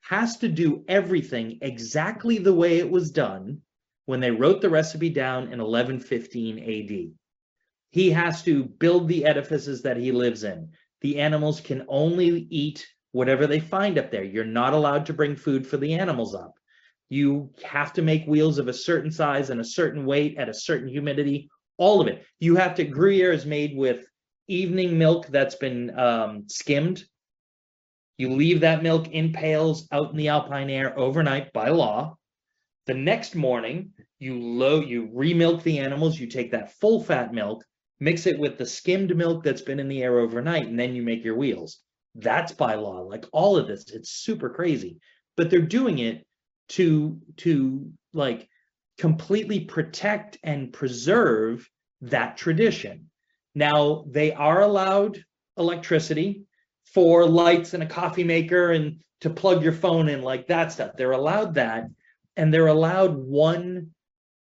[0.00, 3.62] has to do everything exactly the way it was done
[4.08, 7.12] when they wrote the recipe down in 1115 AD.
[7.90, 10.70] He has to build the edifices that he lives in.
[11.02, 14.24] The animals can only eat whatever they find up there.
[14.24, 16.54] You're not allowed to bring food for the animals up.
[17.10, 20.54] You have to make wheels of a certain size and a certain weight at a
[20.54, 22.24] certain humidity, all of it.
[22.40, 24.06] You have to, Gruyere is made with
[24.46, 27.04] evening milk that's been um, skimmed.
[28.16, 32.16] You leave that milk in pails out in the alpine air overnight by law.
[32.86, 37.64] The next morning, you load, you remilk the animals, you take that full fat milk,
[38.00, 41.02] mix it with the skimmed milk that's been in the air overnight, and then you
[41.02, 41.80] make your wheels.
[42.14, 43.00] That's by law.
[43.00, 44.98] Like all of this, it's super crazy.
[45.36, 46.26] But they're doing it
[46.70, 48.48] to to like
[48.98, 51.68] completely protect and preserve
[52.00, 53.10] that tradition.
[53.54, 55.22] Now they are allowed
[55.56, 56.44] electricity
[56.84, 60.92] for lights and a coffee maker and to plug your phone in like that stuff.
[60.96, 61.84] They're allowed that
[62.36, 63.90] and they're allowed one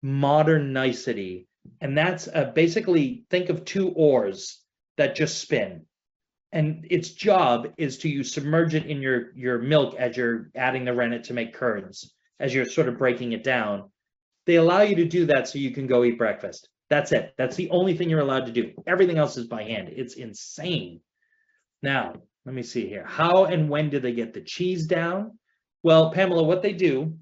[0.02, 1.46] modern nicety
[1.80, 4.62] and that's uh, basically think of two oars
[4.96, 5.86] that just spin.
[6.52, 10.84] And its job is to you submerge it in your your milk as you're adding
[10.84, 13.90] the rennet to make curds as you're sort of breaking it down.
[14.46, 16.68] They allow you to do that so you can go eat breakfast.
[16.88, 17.34] That's it.
[17.36, 18.72] That's the only thing you're allowed to do.
[18.86, 19.90] Everything else is by hand.
[19.90, 21.00] It's insane.
[21.82, 23.04] Now let me see here.
[23.04, 25.38] How and when do they get the cheese down?
[25.82, 27.18] Well pamela what they do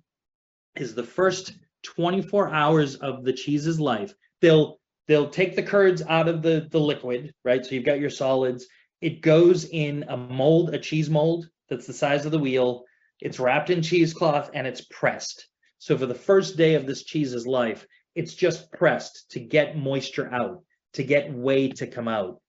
[0.76, 1.54] is the first
[1.84, 6.80] 24 hours of the cheese's life they'll they'll take the curds out of the the
[6.80, 7.64] liquid right?
[7.64, 8.66] So you've got your solids.
[9.00, 12.84] It goes in a mold a cheese mold that's the size of the wheel.
[13.20, 15.48] It's wrapped in cheesecloth and it's pressed.
[15.78, 20.32] So for the first day of this cheese's life it's just pressed to get moisture
[20.32, 22.40] out to get whey to come out.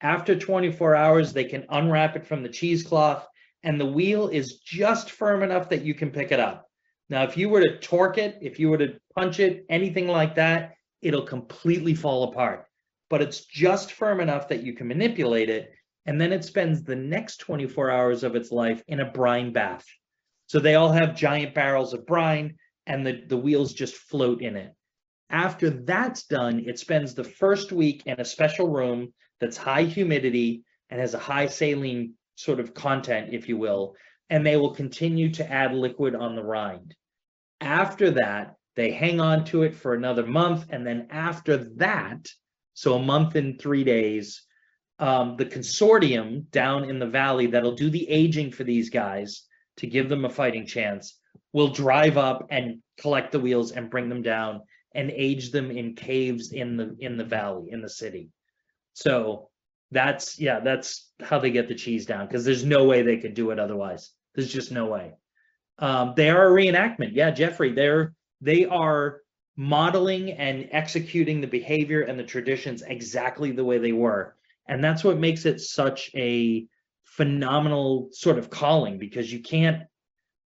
[0.00, 3.26] After 24 hours they can unwrap it from the cheesecloth
[3.62, 6.67] and the wheel is just firm enough that you can pick it up
[7.10, 10.34] now if you were to torque it if you were to punch it anything like
[10.34, 12.66] that it'll completely fall apart.
[13.10, 15.72] But it's just firm enough that you can manipulate it.
[16.06, 19.84] And then it spends the next 24 hours of its life in a brine bath.
[20.46, 24.56] So they all have giant barrels of brine and the, the wheels just float in
[24.56, 24.74] it.
[25.30, 30.64] After that's done, it spends the first week in a special room that's high humidity
[30.88, 33.94] and has a high saline sort of content, if you will,
[34.30, 36.94] and they will continue to add liquid on the rind.
[37.60, 40.66] After that, they hang on to it for another month.
[40.70, 42.28] And then after that,
[42.74, 44.42] so a month and three days,
[44.98, 49.86] um, the consortium down in the valley that'll do the aging for these guys to
[49.86, 51.18] give them a fighting chance
[51.52, 54.60] will drive up and collect the wheels and bring them down
[54.94, 58.30] and age them in caves in the in the valley in the city
[58.92, 59.48] so
[59.90, 63.34] that's yeah that's how they get the cheese down because there's no way they could
[63.34, 65.12] do it otherwise there's just no way
[65.78, 69.20] um, they are a reenactment yeah jeffrey they're they are
[69.58, 74.36] modeling and executing the behavior and the traditions exactly the way they were.
[74.68, 76.64] And that's what makes it such a
[77.02, 79.82] phenomenal sort of calling because you can't,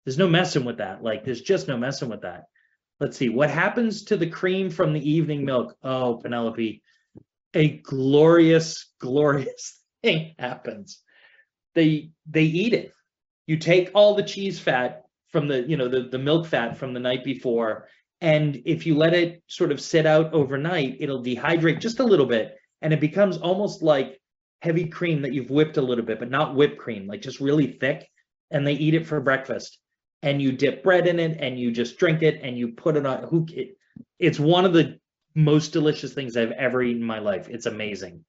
[0.04, 1.02] there's no messing with that.
[1.02, 2.44] Like, there's just no messing with that.
[3.00, 5.74] Let's see, what happens to the cream from the evening milk?
[5.82, 6.80] Oh, Penelope,
[7.54, 11.00] a glorious, glorious thing happens.
[11.74, 12.92] They they eat it.
[13.46, 16.92] You take all the cheese fat from the you know the, the milk fat from
[16.92, 17.88] the night before
[18.20, 22.26] and if you let it sort of sit out overnight it'll dehydrate just a little
[22.26, 24.20] bit and it becomes almost like
[24.62, 27.66] heavy cream that you've whipped a little bit, but not whipped cream, like just really
[27.66, 28.08] thick.
[28.50, 29.78] And they eat it for breakfast.
[30.22, 33.06] And you dip bread in it and you just drink it and you put it
[33.06, 33.76] on who it,
[34.18, 34.98] it's one of the
[35.34, 37.48] most delicious things I've ever eaten in my life.
[37.48, 38.24] It's amazing.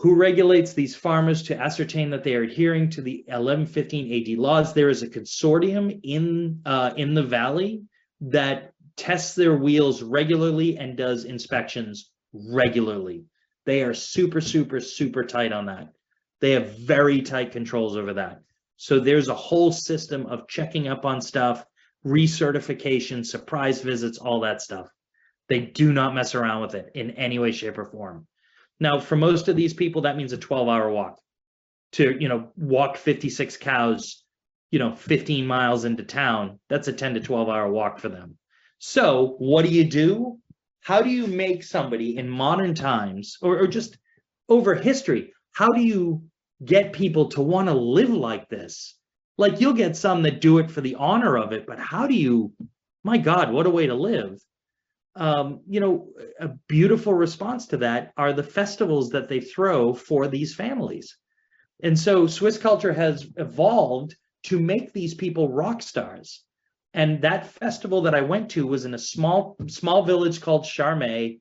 [0.00, 4.72] Who regulates these farmers to ascertain that they are adhering to the 1115 AD laws?
[4.72, 7.82] There is a consortium in uh, in the valley
[8.22, 13.26] that tests their wheels regularly and does inspections regularly.
[13.66, 15.92] They are super, super, super tight on that.
[16.40, 18.40] They have very tight controls over that.
[18.78, 21.62] So there's a whole system of checking up on stuff,
[22.06, 24.88] recertification, surprise visits, all that stuff.
[25.50, 28.26] They do not mess around with it in any way, shape, or form.
[28.80, 31.20] Now, for most of these people, that means a 12 hour walk
[31.92, 34.24] to, you know, walk 56 cows,
[34.70, 36.58] you know, 15 miles into town.
[36.68, 38.38] That's a 10 to 12 hour walk for them.
[38.78, 40.38] So what do you do?
[40.80, 43.98] How do you make somebody in modern times or, or just
[44.48, 45.34] over history?
[45.52, 46.22] How do you
[46.64, 48.96] get people to want to live like this?
[49.36, 52.14] Like you'll get some that do it for the honor of it, but how do
[52.14, 52.52] you,
[53.04, 54.40] my God, what a way to live
[55.20, 56.08] um, you know,
[56.40, 61.18] a beautiful response to that are the festivals that they throw for these families.
[61.82, 66.42] And so Swiss culture has evolved to make these people rock stars.
[66.94, 71.38] And that festival that I went to was in a small small village called Charmey.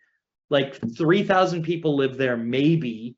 [0.49, 3.15] Like 3,000 people live there, maybe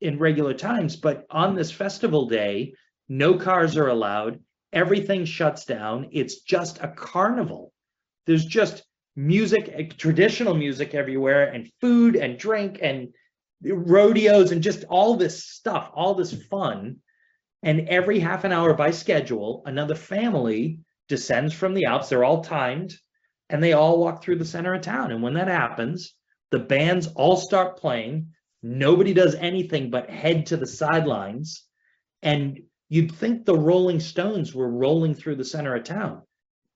[0.00, 0.96] in regular times.
[0.96, 2.74] But on this festival day,
[3.08, 4.40] no cars are allowed.
[4.72, 6.08] Everything shuts down.
[6.12, 7.72] It's just a carnival.
[8.26, 8.82] There's just
[9.16, 13.08] music, traditional music everywhere, and food and drink and
[13.64, 16.96] rodeos and just all this stuff, all this fun.
[17.62, 22.10] And every half an hour by schedule, another family descends from the Alps.
[22.10, 22.94] They're all timed
[23.48, 25.10] and they all walk through the center of town.
[25.10, 26.14] And when that happens,
[26.50, 28.28] the bands all start playing.
[28.62, 31.64] Nobody does anything but head to the sidelines.
[32.22, 36.22] And you'd think the Rolling Stones were rolling through the center of town.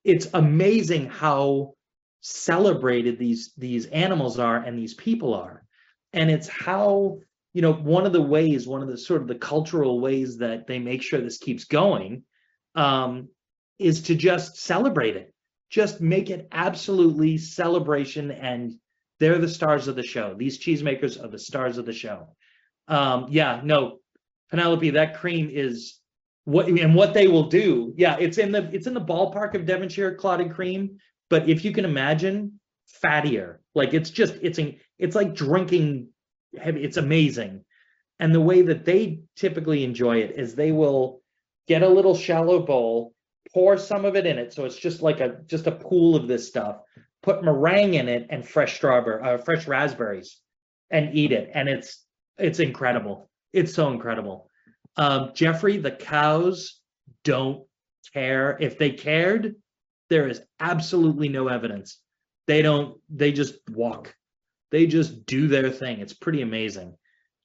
[0.04, 1.74] It's amazing how
[2.20, 5.64] celebrated these these animals are and these people are.
[6.12, 7.18] And it's how
[7.52, 10.66] you know one of the ways one of the sort of the cultural ways that
[10.66, 12.22] they make sure this keeps going
[12.74, 13.28] um
[13.78, 15.32] is to just celebrate it.
[15.70, 18.74] Just make it absolutely celebration and
[19.18, 20.34] they're the stars of the show.
[20.34, 22.28] These cheesemakers are the stars of the show.
[22.88, 23.98] Um yeah no
[24.50, 26.00] penelope that cream is
[26.44, 29.66] what and what they will do yeah it's in the it's in the ballpark of
[29.66, 30.98] devonshire clotted cream
[31.30, 32.60] but if you can imagine
[33.02, 33.58] fattier.
[33.74, 34.58] Like it's just it's
[34.98, 36.08] it's like drinking
[36.58, 37.64] heavy it's amazing.
[38.18, 41.22] And the way that they typically enjoy it is they will
[41.66, 43.14] get a little shallow bowl
[43.54, 46.28] pour some of it in it so it's just like a just a pool of
[46.28, 46.82] this stuff
[47.22, 50.40] put meringue in it and fresh strawberry uh, fresh raspberries
[50.90, 51.50] and eat it.
[51.54, 52.04] And it's
[52.38, 53.30] it's incredible.
[53.52, 54.48] It's so incredible.
[54.96, 56.80] Um, jeffrey the cows
[57.24, 57.64] don't
[58.12, 58.56] care.
[58.60, 59.56] If they cared
[60.10, 61.98] there is absolutely no evidence.
[62.46, 64.14] They don't, they just walk.
[64.70, 66.00] They just do their thing.
[66.00, 66.96] It's pretty amazing.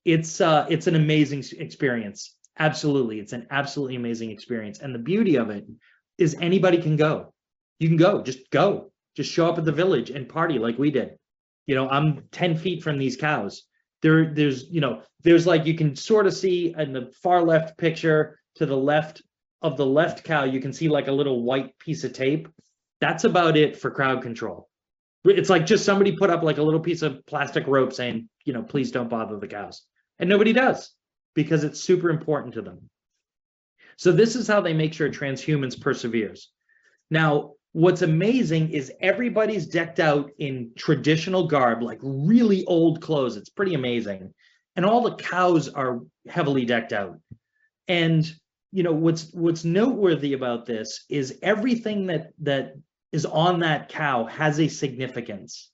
[0.04, 2.36] It's uh it's an amazing experience.
[2.60, 3.20] Absolutely.
[3.20, 4.80] It's an absolutely amazing experience.
[4.80, 5.66] And the beauty of it
[6.18, 7.34] is anybody can go.
[7.80, 8.92] You can go, just go.
[9.16, 11.18] Just show up at the village and party like we did.
[11.66, 13.64] You know, I'm 10 feet from these cows.
[14.02, 17.78] There, there's, you know, there's like you can sort of see in the far left
[17.78, 19.24] picture to the left
[19.66, 22.48] of the left cow, you can see like a little white piece of tape.
[23.02, 24.70] That's about it for crowd control.
[25.26, 28.54] It's like just somebody put up like a little piece of plastic rope saying, you
[28.54, 29.82] know, please don't bother the cows.
[30.20, 30.94] And nobody does
[31.34, 32.90] because it's super important to them.
[33.98, 36.52] So this is how they make sure transhumance perseveres.
[37.10, 43.36] Now, what's amazing is everybody's decked out in traditional garb, like really old clothes.
[43.36, 44.32] It's pretty amazing.
[44.76, 47.20] And all the cows are heavily decked out.
[47.88, 48.32] And
[48.76, 52.74] you know what's what's noteworthy about this is everything that that
[53.12, 55.72] is on that cow has a significance.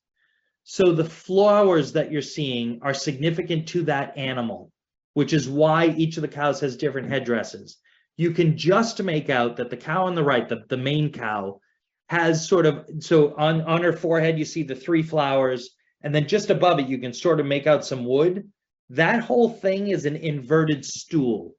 [0.63, 4.71] So the flowers that you're seeing are significant to that animal
[5.13, 7.77] which is why each of the cows has different headdresses.
[8.17, 11.59] You can just make out that the cow on the right the, the main cow
[12.07, 15.71] has sort of so on on her forehead you see the three flowers
[16.01, 18.51] and then just above it you can sort of make out some wood.
[18.89, 21.55] That whole thing is an inverted stool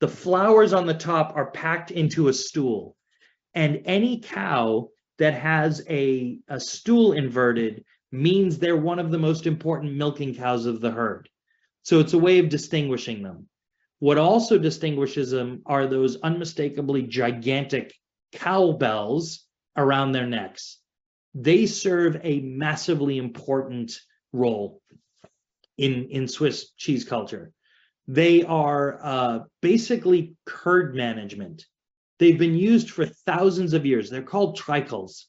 [0.00, 2.96] the flowers on the top are packed into a stool.
[3.54, 9.46] And any cow that has a, a stool inverted means they're one of the most
[9.46, 11.28] important milking cows of the herd.
[11.82, 13.48] So it's a way of distinguishing them.
[13.98, 17.92] What also distinguishes them are those unmistakably gigantic
[18.32, 19.44] cow bells
[19.76, 20.78] around their necks.
[21.34, 23.98] They serve a massively important
[24.32, 24.80] role.
[25.78, 27.52] in in Swiss cheese culture.
[28.08, 31.66] They are uh, basically herd management.
[32.18, 34.08] They've been used for thousands of years.
[34.08, 35.26] They're called trichles,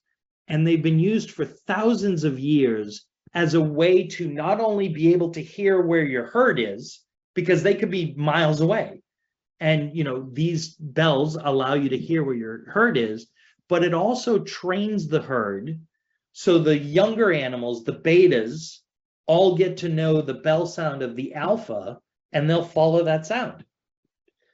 [0.47, 5.11] and they've been used for thousands of years as a way to not only be
[5.11, 7.01] able to hear where your herd is,
[7.35, 9.01] because they could be miles away.
[9.59, 13.27] And you know, these bells allow you to hear where your herd is,
[13.67, 15.79] but it also trains the herd.
[16.31, 18.79] So the younger animals, the betas,
[19.27, 21.99] all get to know the bell sound of the alpha
[22.31, 23.63] and they'll follow that sound.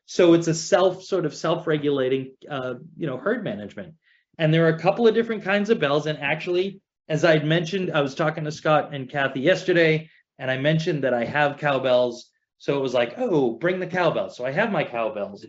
[0.05, 3.95] So it's a self sort of self-regulating, uh, you know, herd management.
[4.37, 6.05] And there are a couple of different kinds of bells.
[6.05, 10.57] And actually, as I'd mentioned, I was talking to Scott and Kathy yesterday, and I
[10.57, 12.29] mentioned that I have cowbells.
[12.57, 14.35] So it was like, oh, bring the cowbells.
[14.35, 15.45] So I have my cowbells.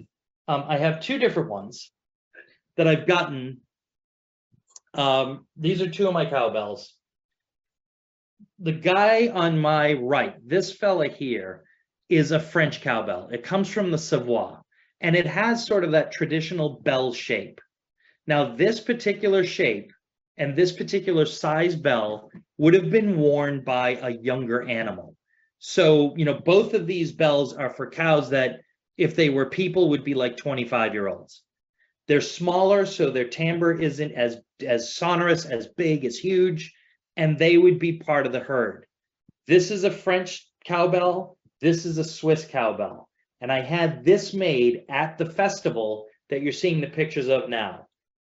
[0.48, 1.90] Um, I have two different ones
[2.76, 3.60] that I've gotten.
[4.94, 6.94] Um, these are two of my cowbells.
[8.58, 11.64] The guy on my right, this fella here,
[12.08, 13.28] is a French cowbell.
[13.32, 14.60] It comes from the Savoie,
[15.00, 17.60] and it has sort of that traditional bell shape.
[18.26, 19.92] Now, this particular shape
[20.36, 25.16] and this particular size bell would have been worn by a younger animal.
[25.58, 28.60] So, you know, both of these bells are for cows that,
[28.96, 31.42] if they were people, would be like 25 year olds.
[32.08, 36.72] They're smaller, so their timbre isn't as as sonorous, as big, as huge,
[37.16, 38.86] and they would be part of the herd.
[39.46, 41.35] This is a French cowbell.
[41.60, 43.08] This is a Swiss cowbell,
[43.40, 47.86] and I had this made at the festival that you're seeing the pictures of now.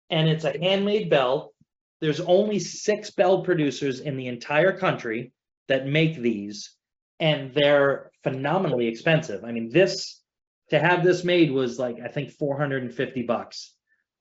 [0.09, 1.53] And it's a handmade bell.
[1.99, 5.31] There's only six bell producers in the entire country
[5.67, 6.75] that make these,
[7.19, 9.43] and they're phenomenally expensive.
[9.43, 10.21] I mean, this
[10.69, 13.73] to have this made was like I think 450 bucks.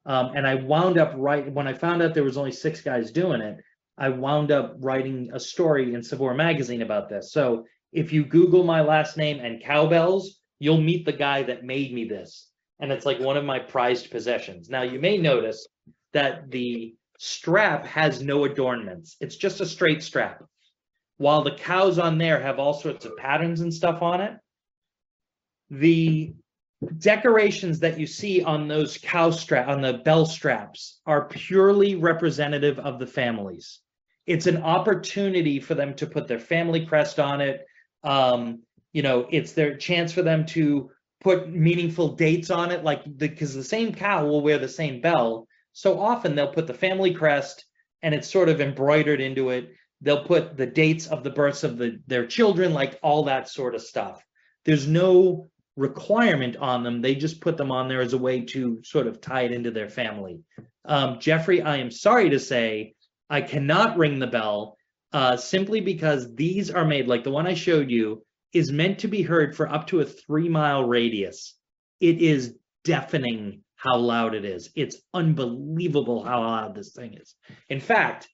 [0.07, 3.11] Um, and I wound up right when I found out there was only six guys
[3.11, 3.59] doing it.
[3.99, 7.33] I wound up writing a story in Saveur magazine about this.
[7.33, 11.93] So if you Google my last name and cowbells, you'll meet the guy that made
[11.93, 12.49] me this,
[12.81, 14.69] and it's like one of my prized possessions.
[14.69, 15.67] Now you may notice
[16.13, 20.43] that the strap has no adornments; it's just a straight strap.
[21.19, 24.35] While the cows on there have all sorts of patterns and stuff on it,
[25.71, 26.35] the
[26.99, 32.79] decorations that you see on those cow strap on the bell straps are purely representative
[32.79, 33.81] of the families
[34.27, 37.65] it's an opportunity for them to put their family crest on it
[38.07, 40.91] um you know it's their chance for them to
[41.21, 45.01] put meaningful dates on it like because the, the same cow will wear the same
[45.01, 47.65] bell so often they'll put the family crest
[48.03, 51.77] and it's sort of embroidered into it they'll put the dates of the births of
[51.79, 54.23] the their children like all that sort of stuff
[54.65, 57.01] there's no requirement on them.
[57.01, 59.71] They just put them on there as a way to sort of tie it into
[59.71, 60.41] their family.
[60.85, 62.95] Um, Jeffrey, I am sorry to say
[63.29, 64.76] I cannot ring the bell
[65.17, 69.09] uh, simply because these are made, like the one I showed you, is meant to
[69.09, 71.55] be heard for up to a three mile radius.
[72.01, 72.55] It is
[72.85, 74.69] deafening how loud it is.
[74.77, 77.35] It's unbelievable how loud this thing is.
[77.71, 78.29] In fact,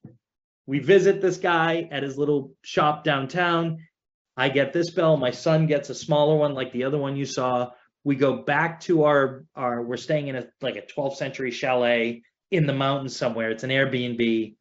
[0.66, 3.78] we visit this guy at his little shop downtown.
[4.36, 5.16] I get this bell.
[5.16, 7.70] My son gets a smaller one, like the other one you saw.
[8.02, 9.84] We go back to our our.
[9.84, 13.52] We're staying in a like a 12th century chalet in the mountains somewhere.
[13.52, 14.56] It's an Airbnb,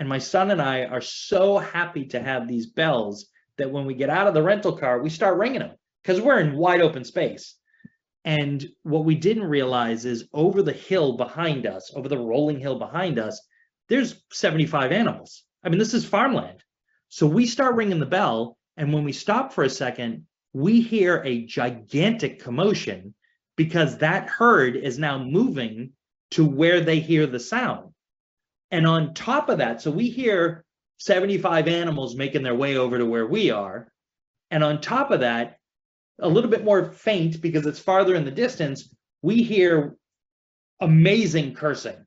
[0.00, 3.26] and my son and I are so happy to have these bells
[3.58, 6.40] that when we get out of the rental car, we start ringing them because we're
[6.40, 7.56] in wide open space.
[8.24, 12.78] And what we didn't realize is over the hill behind us, over the rolling hill
[12.78, 13.46] behind us,
[13.90, 15.44] there's 75 animals.
[15.62, 16.64] I mean, this is farmland.
[17.10, 21.22] So we start ringing the bell and when we stop for a second, we hear
[21.26, 23.14] a gigantic commotion
[23.54, 25.92] because that herd is now moving
[26.30, 27.89] to where they hear the sound.
[28.70, 30.64] And on top of that, so we hear
[30.98, 33.88] 75 animals making their way over to where we are.
[34.50, 35.56] And on top of that,
[36.20, 39.96] a little bit more faint because it's farther in the distance, we hear
[40.80, 42.06] amazing cursing.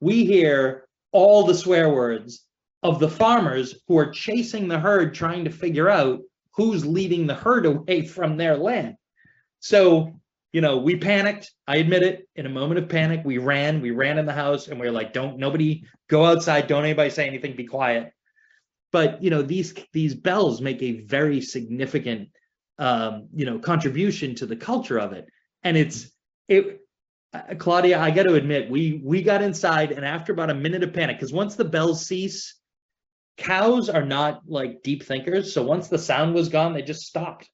[0.00, 2.44] We hear all the swear words
[2.82, 6.20] of the farmers who are chasing the herd trying to figure out
[6.52, 8.96] who's leading the herd away from their land.
[9.60, 10.20] So,
[10.54, 11.52] you know, we panicked.
[11.66, 12.28] I admit it.
[12.36, 13.80] In a moment of panic, we ran.
[13.80, 16.68] We ran in the house and we are like, "Don't nobody go outside.
[16.68, 17.56] Don't anybody say anything.
[17.56, 18.12] Be quiet."
[18.92, 22.28] But you know, these these bells make a very significant,
[22.78, 25.26] um, you know, contribution to the culture of it.
[25.64, 26.08] And it's
[26.46, 26.82] it.
[27.32, 30.84] Uh, Claudia, I got to admit, we we got inside, and after about a minute
[30.84, 32.54] of panic, because once the bells cease,
[33.38, 35.52] cows are not like deep thinkers.
[35.52, 37.50] So once the sound was gone, they just stopped.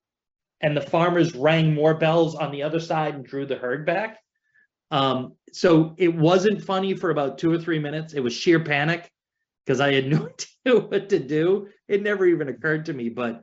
[0.60, 4.18] And the farmers rang more bells on the other side and drew the herd back.
[4.90, 8.12] Um, so it wasn't funny for about two or three minutes.
[8.12, 9.10] It was sheer panic
[9.64, 10.28] because I had no
[10.66, 11.68] idea what to do.
[11.88, 13.08] It never even occurred to me.
[13.08, 13.42] But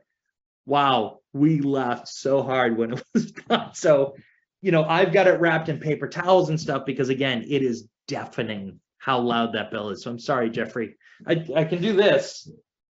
[0.66, 3.74] wow, we laughed so hard when it was done.
[3.74, 4.14] So,
[4.60, 7.88] you know, I've got it wrapped in paper towels and stuff because again, it is
[8.06, 10.02] deafening how loud that bell is.
[10.02, 10.96] So I'm sorry, Jeffrey.
[11.26, 12.50] I, I can do this.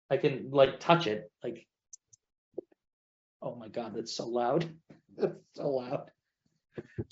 [0.10, 1.66] I can like touch it, like.
[3.44, 4.70] Oh my God, that's so loud.
[5.18, 6.10] That's so loud.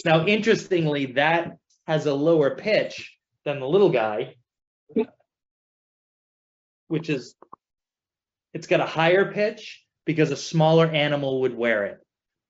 [0.04, 3.16] Now, interestingly, that has a lower pitch
[3.46, 4.38] than the little guy.
[6.88, 7.36] Which is,
[8.56, 12.00] it's got a higher pitch because a smaller animal would wear it.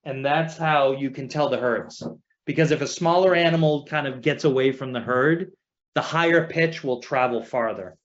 [0.04, 2.02] And that's how you can tell the herds.
[2.46, 5.52] Because if a smaller animal kind of gets away from the herd,
[5.94, 7.98] the higher pitch will travel farther.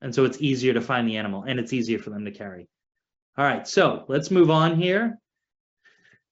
[0.00, 2.68] And so it's easier to find the animal and it's easier for them to carry.
[3.38, 5.18] All right, so let's move on here.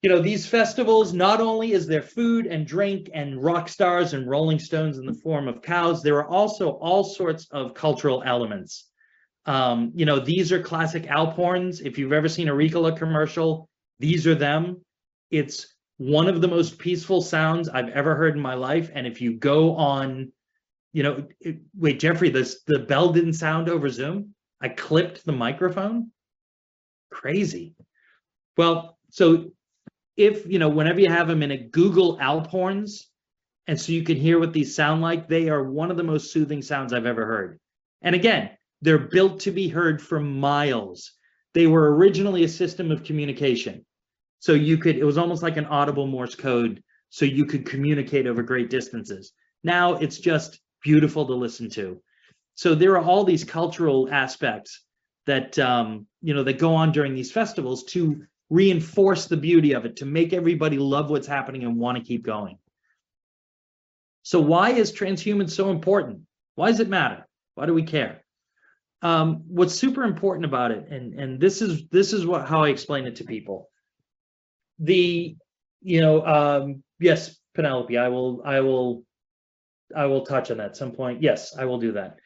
[0.00, 4.28] You know, these festivals, not only is there food and drink and rock stars and
[4.28, 8.90] rolling stones in the form of cows, there are also all sorts of cultural elements.
[9.46, 11.80] Um, you know, these are classic Alp horns.
[11.82, 14.80] If you've ever seen a Ricola commercial, these are them.
[15.30, 18.90] It's one of the most peaceful sounds I've ever heard in my life.
[18.94, 20.32] And if you go on,
[20.94, 24.34] you know, it- wait, Jeffrey, this the bell didn't sound over Zoom.
[24.60, 26.10] I clipped the microphone.
[27.14, 27.74] Crazy.
[28.56, 29.52] Well, so
[30.16, 33.08] if you know, whenever you have them in a Google Alp horns,
[33.68, 36.32] and so you can hear what these sound like, they are one of the most
[36.32, 37.60] soothing sounds I've ever heard.
[38.02, 38.50] And again,
[38.82, 41.12] they're built to be heard for miles.
[41.54, 43.86] They were originally a system of communication.
[44.40, 48.26] So you could, it was almost like an audible Morse code, so you could communicate
[48.26, 49.32] over great distances.
[49.62, 52.02] Now it's just beautiful to listen to.
[52.56, 54.83] So there are all these cultural aspects
[55.26, 59.84] that um, you know that go on during these festivals to reinforce the beauty of
[59.84, 62.58] it, to make everybody love what's happening and want to keep going.
[64.22, 66.20] So why is transhumance so important?
[66.54, 67.26] Why does it matter?
[67.54, 68.22] Why do we care?
[69.02, 72.68] Um, what's super important about it, and and this is this is what how I
[72.70, 73.68] explain it to people.
[74.78, 75.36] The
[75.82, 79.04] you know um, yes, Penelope, I will I will
[79.94, 81.22] I will touch on that at some point.
[81.22, 82.16] Yes, I will do that.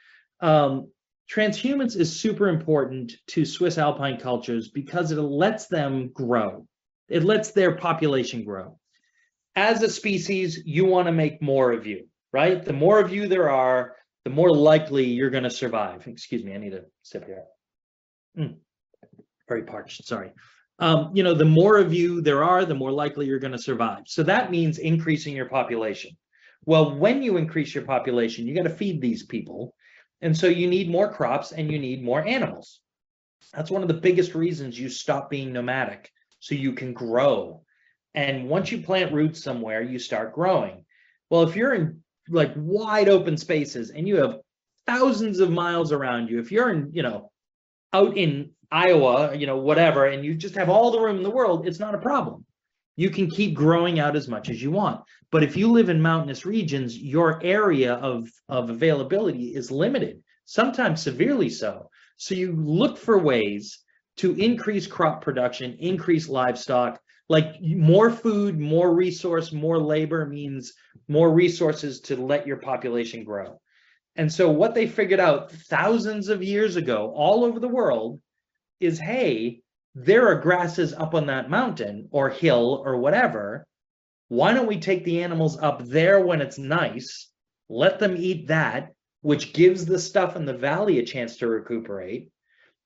[0.41, 0.89] Um,
[1.31, 6.67] transhumance is super important to Swiss alpine cultures because it lets them grow.
[7.09, 8.79] It lets their population grow.
[9.55, 12.65] As a species, you want to make more of you, right?
[12.65, 16.07] The more of you there are, the more likely you're going to survive.
[16.07, 17.45] Excuse me, I need a sip here.
[18.39, 18.57] Mm,
[19.49, 20.33] very parched, sorry.
[20.79, 23.59] Um, you know, the more of you there are, the more likely you're going to
[23.59, 24.03] survive.
[24.07, 26.13] So that means increasing your population.
[26.65, 29.75] Well, when you increase your population, you got to feed these people.
[30.21, 32.81] And so you need more crops and you need more animals.
[33.55, 36.11] That's one of the biggest reasons you stop being nomadic,
[36.41, 37.63] so you can grow.
[38.15, 40.85] And once you plant roots somewhere, you start growing.
[41.31, 44.41] Well, if you're in like wide open spaces and you have
[44.87, 47.31] thousands of miles around you, if you're in, you know,
[47.93, 51.31] out in Iowa, you know, whatever, and you just have all the room in the
[51.31, 52.45] world, it's not a problem.
[52.99, 55.05] You can keep growing out as much as you want.
[55.31, 61.01] But if you live in mountainous regions, your area of, of availability is limited, sometimes
[61.01, 61.91] severely so.
[62.17, 63.79] So you look for ways
[64.17, 70.73] to increase crop production, increase livestock, like more food, more resource, more labor means
[71.07, 73.61] more resources to let your population grow.
[74.17, 78.21] And so what they figured out thousands of years ago all over the world
[78.81, 79.61] is, hey,
[79.95, 83.67] there are grasses up on that mountain or hill or whatever.
[84.29, 87.31] Why don't we take the animals up there when it's nice,
[87.69, 92.31] let them eat that, which gives the stuff in the valley a chance to recuperate.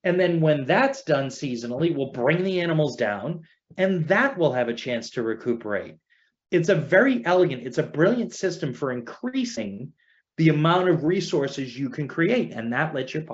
[0.05, 3.42] And then when that's done seasonally, we'll bring the animals down
[3.76, 5.96] and that will have a chance to recuperate.
[6.50, 9.92] It's a very elegant, it's a brilliant system for increasing
[10.36, 12.53] the amount of resources you can create.
[12.53, 13.24] And that lets your,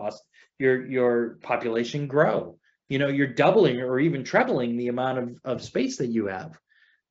[0.58, 2.57] your, your population grow.
[2.88, 6.58] You know, you're doubling or even trebling the amount of, of space that you have.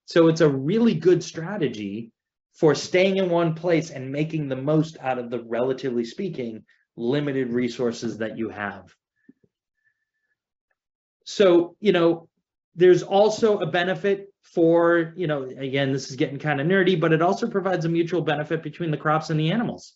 [0.06, 2.12] So it's a really good strategy
[2.54, 6.64] for staying in one place and making the most out of the relatively speaking
[6.96, 8.94] limited resources that you have.
[11.26, 12.30] So, you know,
[12.76, 17.12] there's also a benefit for, you know, again, this is getting kind of nerdy, but
[17.12, 19.94] it also provides a mutual benefit between the crops and the animals.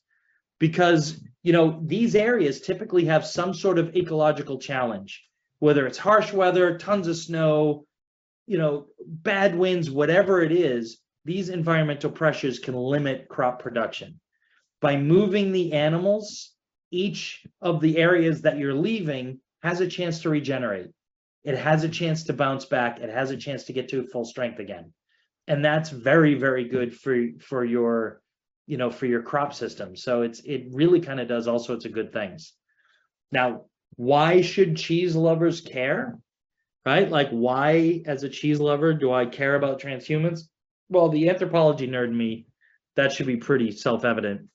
[0.59, 5.23] Because, you know, these areas typically have some sort of ecological challenge,
[5.61, 7.85] whether it's harsh weather, tons of snow,
[8.47, 14.19] you know, bad winds, whatever it is, these environmental pressures can limit crop production.
[14.81, 16.53] By moving the animals,
[16.89, 20.89] each of the areas that you're leaving has a chance to regenerate.
[21.43, 22.99] It has a chance to bounce back.
[22.99, 24.91] It has a chance to get to full strength again.
[25.47, 28.19] And that's very, very good for, for your,
[28.65, 29.95] you know, for your crop system.
[29.95, 32.53] So it's, it really kind of does all sorts of good things.
[33.31, 33.65] Now,
[33.95, 36.19] why should cheese lovers care?
[36.85, 37.09] right?
[37.09, 40.41] Like, why, as a cheese lover, do I care about transhumance?
[40.89, 42.47] Well, the anthropology nerd me,
[42.95, 44.47] that should be pretty self-evident.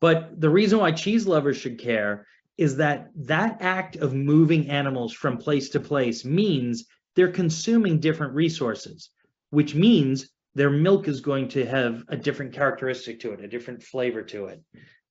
[0.00, 5.12] But the reason why cheese lovers should care is that that act of moving animals
[5.12, 9.10] from place to place means they're consuming different resources,
[9.50, 13.82] which means their milk is going to have a different characteristic to it, a different
[13.82, 14.62] flavor to it.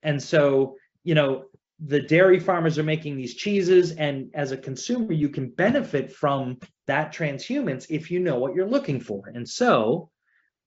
[0.02, 1.46] And so, you know,
[1.80, 6.60] the dairy farmers are making these cheeses, and as a consumer, you can benefit from
[6.88, 9.30] that transhumance if you know what you're looking for.
[9.34, 10.10] And so,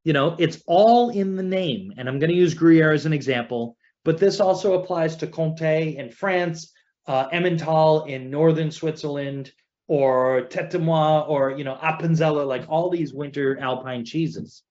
[0.05, 1.93] you know, it's all in the name.
[1.97, 5.97] And I'm going to use Gruyere as an example, but this also applies to Comté
[5.97, 6.73] in France,
[7.07, 9.53] uh, Emmental in northern Switzerland,
[9.89, 14.63] or Tête de Moine, or you know, Appenzeller, like all these winter alpine cheeses.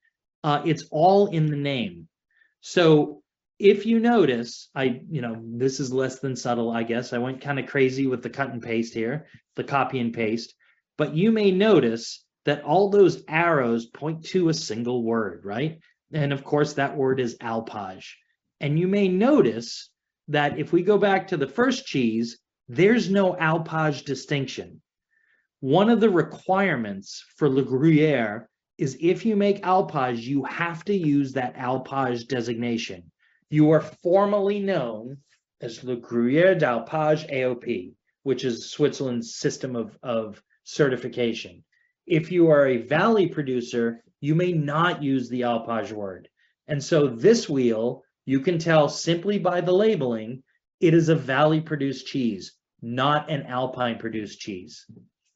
[0.44, 2.08] Uh, it's all in the name.
[2.62, 3.21] So
[3.62, 7.14] if you notice, I, you know, this is less than subtle, I guess.
[7.14, 10.56] I went kind of crazy with the cut and paste here, the copy and paste,
[10.98, 15.80] but you may notice that all those arrows point to a single word, right?
[16.12, 18.18] And of course, that word is alpage.
[18.60, 19.92] And you may notice
[20.28, 24.82] that if we go back to the first cheese, there's no alpage distinction.
[25.60, 28.50] One of the requirements for Le Gruyere
[28.80, 33.11] is if you make alpage, you have to use that alpage designation.
[33.52, 35.18] You are formally known
[35.60, 37.92] as Le Gruyere d'Alpage AOP,
[38.24, 41.66] which is Switzerland's system of, of certification.
[42.08, 46.30] If you are a valley producer, you may not use the alpage word.
[46.70, 50.44] And so this wheel, you can tell simply by the labeling,
[50.80, 54.86] it is a valley produced cheese, not an alpine produced cheese.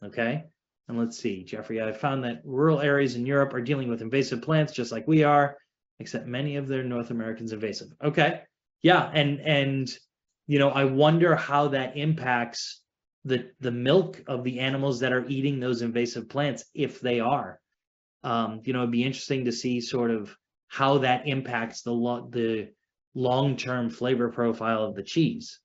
[0.06, 0.46] Okay.
[0.88, 4.42] And let's see, Jeffrey, I found that rural areas in Europe are dealing with invasive
[4.42, 5.58] plants just like we are,
[6.00, 7.90] except many of their North Americans invasive.
[8.04, 8.42] Okay.
[8.82, 9.10] Yeah.
[9.14, 9.92] And, and,
[10.48, 12.82] you know, I wonder how that impacts
[13.24, 17.60] the, the milk of the animals that are eating those invasive plants, if they are.
[18.24, 20.36] Um, you know, it'd be interesting to see sort of
[20.68, 22.70] how that impacts the lo- the
[23.14, 25.60] long-term flavor profile of the cheese.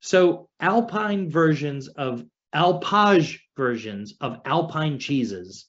[0.00, 5.68] So alpine versions of alpage versions of alpine cheeses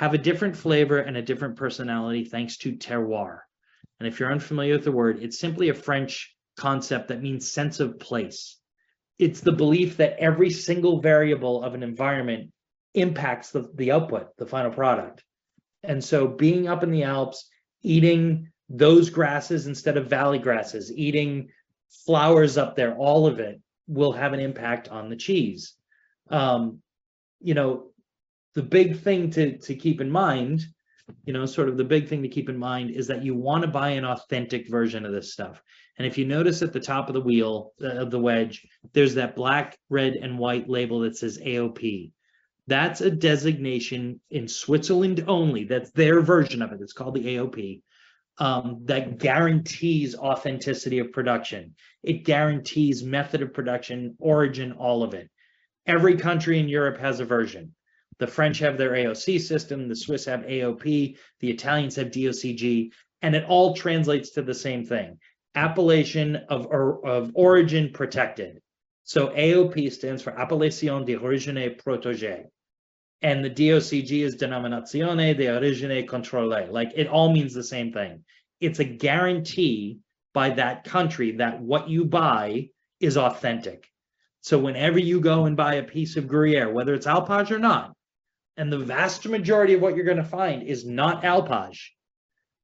[0.00, 3.40] have a different flavor and a different personality thanks to terroir.
[3.98, 7.80] And if you're unfamiliar with the word, it's simply a French concept that means sense
[7.80, 8.56] of place.
[9.18, 12.50] It's the belief that every single variable of an environment
[12.94, 15.22] impacts the, the output, the final product.
[15.82, 17.50] And so being up in the Alps,
[17.82, 21.50] eating those grasses instead of valley grasses, eating
[22.06, 25.74] flowers up there, all of it will have an impact on the cheese.
[26.30, 26.80] Um,
[27.42, 27.89] you know,
[28.54, 30.64] the big thing to, to keep in mind,
[31.24, 33.62] you know, sort of the big thing to keep in mind is that you want
[33.62, 35.62] to buy an authentic version of this stuff.
[35.98, 39.14] And if you notice at the top of the wheel uh, of the wedge, there's
[39.14, 42.12] that black, red, and white label that says AOP.
[42.66, 45.64] That's a designation in Switzerland only.
[45.64, 46.80] That's their version of it.
[46.80, 47.82] It's called the AOP.
[48.38, 51.74] Um, that guarantees authenticity of production.
[52.02, 55.28] It guarantees method of production, origin, all of it.
[55.86, 57.74] Every country in Europe has a version.
[58.20, 62.92] The French have their AOC system, the Swiss have AOP, the Italians have DOCG,
[63.22, 65.18] and it all translates to the same thing
[65.56, 68.60] appellation of, of origin protected.
[69.04, 72.44] So AOP stands for Appellation d'origine protégée.
[73.22, 76.70] And the DOCG is Denominazione di Origine Controllée.
[76.70, 78.22] Like it all means the same thing.
[78.60, 79.98] It's a guarantee
[80.34, 82.68] by that country that what you buy
[83.00, 83.88] is authentic.
[84.42, 87.94] So whenever you go and buy a piece of Gruyere, whether it's Alpage or not,
[88.56, 91.90] and the vast majority of what you're going to find is not Alpage,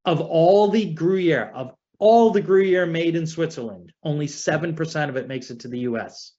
[0.04, 5.28] of all the Gruyere, of all the Gruyere made in Switzerland, only 7% of it
[5.28, 6.32] makes it to the US.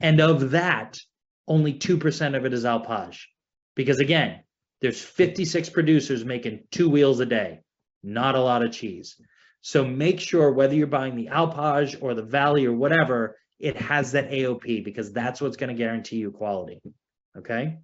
[0.00, 0.98] And of that,
[1.46, 3.26] only 2% of it is Alpage.
[3.74, 4.40] Because again,
[4.80, 7.60] there's 56 producers making two wheels a day,
[8.02, 9.16] not a lot of cheese.
[9.60, 14.12] So make sure whether you're buying the Alpage or the Valley or whatever, it has
[14.12, 16.80] that AOP because that's what's going to guarantee you quality.
[17.36, 17.78] Okay.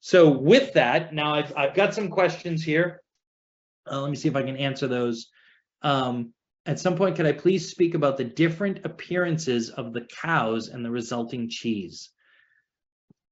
[0.00, 3.02] So with that, now I've, I've got some questions here.
[3.90, 5.28] Uh, let me see if I can answer those.
[5.82, 6.32] Um,
[6.66, 10.84] at some point, could I please speak about the different appearances of the cows and
[10.84, 12.10] the resulting cheese?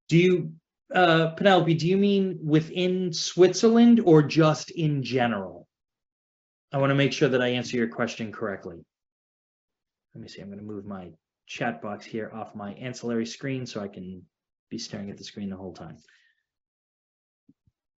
[0.08, 0.52] Do you,
[0.94, 5.66] uh, Penelope, do you mean within Switzerland or just in general?
[6.72, 8.84] I want to make sure that I answer your question correctly.
[10.14, 11.10] Let me see, I'm going to move my
[11.46, 14.22] chat box here off my ancillary screen so I can
[14.70, 15.96] be staring at the screen the whole time.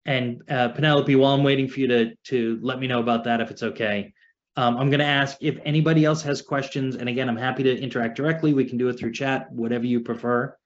[0.07, 3.41] And uh, Penelope, while I'm waiting for you to, to let me know about that,
[3.41, 4.15] if it's okay,
[4.57, 6.95] um, I'm going to ask if anybody else has questions.
[6.95, 8.55] And again, I'm happy to interact directly.
[8.55, 10.57] We can do it through chat, whatever you prefer.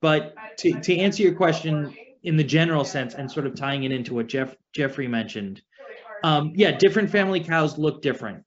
[0.00, 3.92] But to, to answer your question in the general sense and sort of tying it
[3.92, 5.62] into what Jeff, Jeffrey mentioned,
[6.22, 8.44] um, yeah, different family cows look different.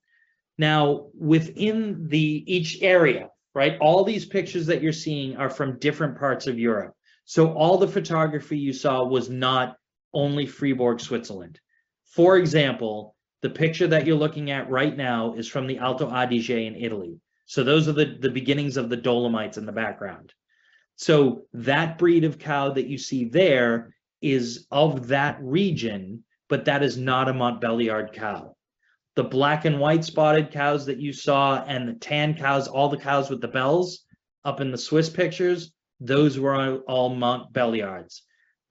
[0.57, 6.17] Now, within the, each area, right, all these pictures that you're seeing are from different
[6.17, 6.94] parts of Europe.
[7.25, 9.77] So all the photography you saw was not
[10.13, 11.59] only Fribourg, Switzerland.
[12.05, 16.49] For example, the picture that you're looking at right now is from the Alto Adige
[16.51, 17.19] in Italy.
[17.45, 20.33] So those are the, the beginnings of the Dolomites in the background.
[20.95, 26.83] So that breed of cow that you see there is of that region, but that
[26.83, 28.55] is not a Montbéliarde cow.
[29.15, 32.97] The black and white spotted cows that you saw and the tan cows, all the
[32.97, 34.05] cows with the bells
[34.43, 38.21] up in the Swiss pictures, those were all- all Montbéliardes.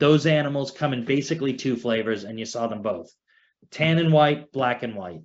[0.01, 3.11] Those animals come in basically two flavors and you saw them both.
[3.71, 5.23] Tan and white, black and white.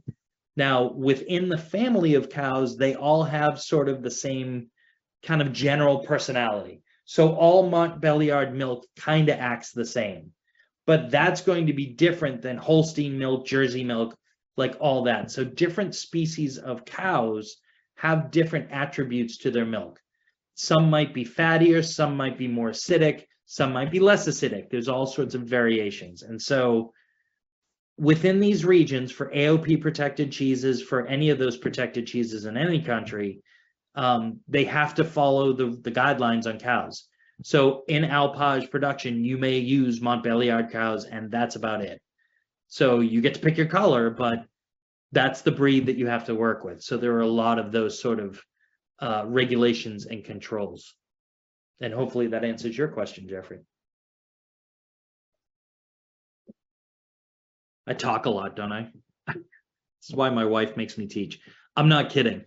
[0.56, 4.70] Now, within the family of cows, they all have sort of the same
[5.24, 6.82] kind of general personality.
[7.06, 10.34] So all Montbéliarde milk kind of acts the same.
[10.86, 14.18] But that's going to be different than Holstein milk, Jersey milk,
[14.58, 15.32] like all that.
[15.32, 17.58] So different species of cows
[17.96, 20.00] have different attributes to their milk.
[20.62, 24.70] Some might be fattier, some might be more acidic, some might be less acidic.
[24.70, 26.22] There's all sorts of variations.
[26.22, 26.92] And so
[27.98, 32.82] within these regions for AOP protected cheeses, for any of those protected cheeses in any
[32.82, 33.42] country,
[33.96, 37.08] um, they have to follow the, the guidelines on cows.
[37.42, 42.02] So in Alpage production, you may use Montbéliarde cows and that's about it.
[42.68, 44.46] So you get to pick your color, but
[45.14, 46.84] that's the breed that you have to work with.
[46.84, 48.44] So there are a lot of those sort of
[49.02, 50.96] uh, regulations and controls.
[51.82, 53.60] And hopefully that answers your question, Jeffrey.
[57.88, 58.92] I talk a lot, don't I?
[60.02, 61.42] This is why my wife makes me teach.
[61.76, 62.46] I'm not kidding.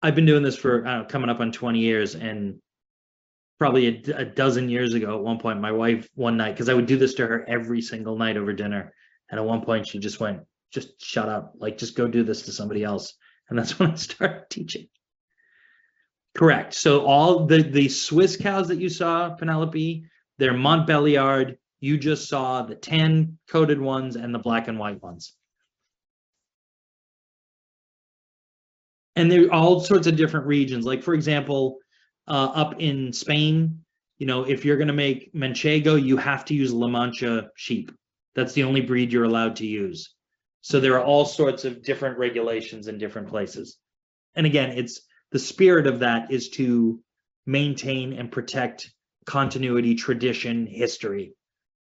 [0.00, 2.60] I've been doing this for know, coming up on 20 years and
[3.58, 6.86] probably a dozen years ago at one point, my wife one night, because I would
[6.86, 8.94] do this to her every single night over dinner.
[9.28, 12.42] And at one point she just went, just shut up, like just go do this
[12.42, 13.14] to somebody else.
[13.50, 14.86] And that's when I started teaching.
[16.38, 16.72] Correct.
[16.72, 20.04] So all the, the Swiss cows that you saw, Penelope,
[20.38, 21.56] they're Montbéliarde.
[21.80, 25.34] You just saw the tan coated ones and the black and white ones.
[29.16, 30.86] And they're all sorts of different regions.
[30.86, 31.78] Like for example,
[32.28, 33.80] uh, up in Spain,
[34.18, 37.90] you know, if you're going to make Manchego, you have to use La Mancha sheep.
[38.36, 40.14] That's the only breed you're allowed to use.
[40.60, 43.76] So there are all sorts of different regulations in different places.
[44.36, 45.00] And again, it's
[45.32, 47.00] the spirit of that is to
[47.46, 48.92] maintain and protect
[49.26, 51.34] continuity, tradition, history.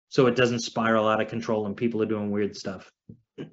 [0.08, 2.90] So it doesn't spiral out of control and people are doing weird stuff.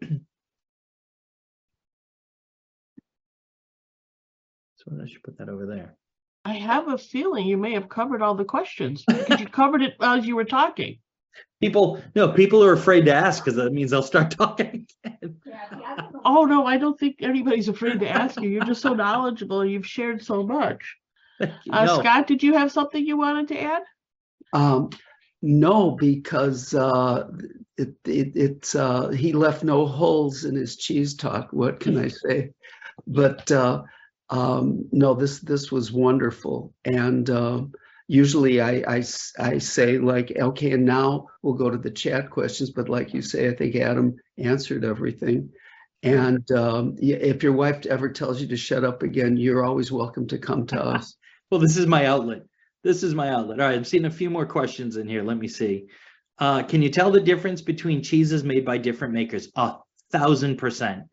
[4.87, 5.97] So I should put that over there.
[6.45, 9.95] I have a feeling you may have covered all the questions because you covered it
[9.99, 10.99] as you were talking.
[11.61, 14.87] People, no, people are afraid to ask because that means they'll start talking.
[16.29, 18.49] Oh, no, I don't think anybody's afraid to ask you.
[18.49, 19.63] You're just so knowledgeable.
[19.65, 20.97] You've shared so much.
[21.39, 21.47] Uh,
[21.85, 21.99] No.
[21.99, 23.83] Scott, did you have something you wanted to add?
[24.51, 24.89] Um,
[25.41, 27.29] no, because uh,
[27.77, 31.53] it, it, it's uh, he left no holes in his cheese talk.
[31.53, 32.51] What can I say?
[33.05, 33.83] But uh,
[34.29, 36.73] um, no, this this was wonderful.
[36.83, 37.61] And uh,
[38.07, 42.71] usually I say like, okay, and now we'll go to the chat questions.
[42.71, 45.51] But like you say, I think Adam answered everything.
[46.03, 50.27] And um, if your wife ever tells you to shut up again, you're always welcome
[50.27, 51.15] to come to us.
[51.49, 52.43] Well, this is my outlet.
[52.83, 53.59] This is my outlet.
[53.59, 55.23] All right, I've seen a few more questions in here.
[55.23, 55.87] Let me see.
[56.39, 59.49] Uh, can you tell the difference between cheeses made by different makers?
[59.55, 59.75] A
[60.11, 61.03] thousand percent.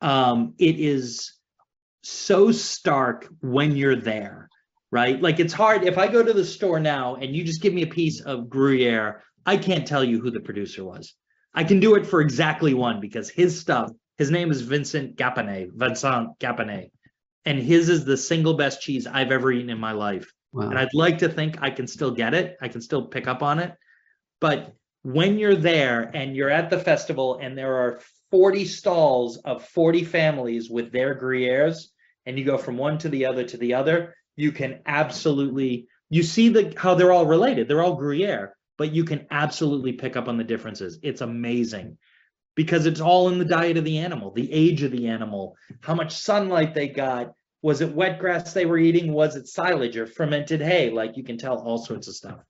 [0.00, 1.34] Um, it is
[2.02, 4.48] so stark when you're there,
[4.90, 5.20] right?
[5.20, 5.84] Like it's hard.
[5.84, 8.48] If I go to the store now and you just give me a piece of
[8.48, 11.14] Gruyere, I can't tell you who the producer was.
[11.54, 15.72] I can do it for exactly one because his stuff, his name is Vincent Gapanet,
[15.72, 16.90] Vincent Gapanet.
[17.44, 20.32] And his is the single best cheese I've ever eaten in my life.
[20.52, 20.70] Wow.
[20.70, 22.56] And I'd like to think I can still get it.
[22.60, 23.74] I can still pick up on it.
[24.40, 28.00] But when you're there and you're at the festival and there are
[28.30, 31.88] 40 stalls of 40 families with their Gruyères,
[32.24, 36.22] and you go from one to the other to the other, you can absolutely you
[36.22, 37.68] see the how they're all related.
[37.68, 40.98] They're all Gruyere, but you can absolutely pick up on the differences.
[41.02, 41.98] It's amazing
[42.54, 45.94] because it's all in the diet of the animal, the age of the animal, how
[45.94, 47.32] much sunlight they got,
[47.62, 49.12] was it wet grass they were eating?
[49.12, 50.90] Was it silage or fermented hay?
[50.90, 52.40] Like you can tell all sorts of stuff.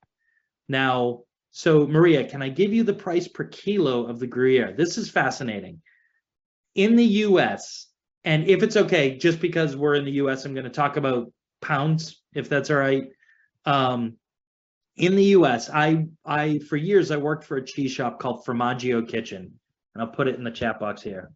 [0.68, 1.20] Now,
[1.52, 4.74] so Maria, can I give you the price per kilo of the Gruyere?
[4.76, 5.80] This is fascinating.
[6.74, 7.86] In the US,
[8.24, 11.32] and if it's okay, just because we're in the US, I'm going to talk about
[11.62, 13.04] pounds, if that's all right.
[13.64, 14.16] Um,
[14.96, 19.08] in the US, I I for years I worked for a cheese shop called Formaggio
[19.08, 19.60] Kitchen,
[19.94, 21.30] and I'll put it in the chat box here.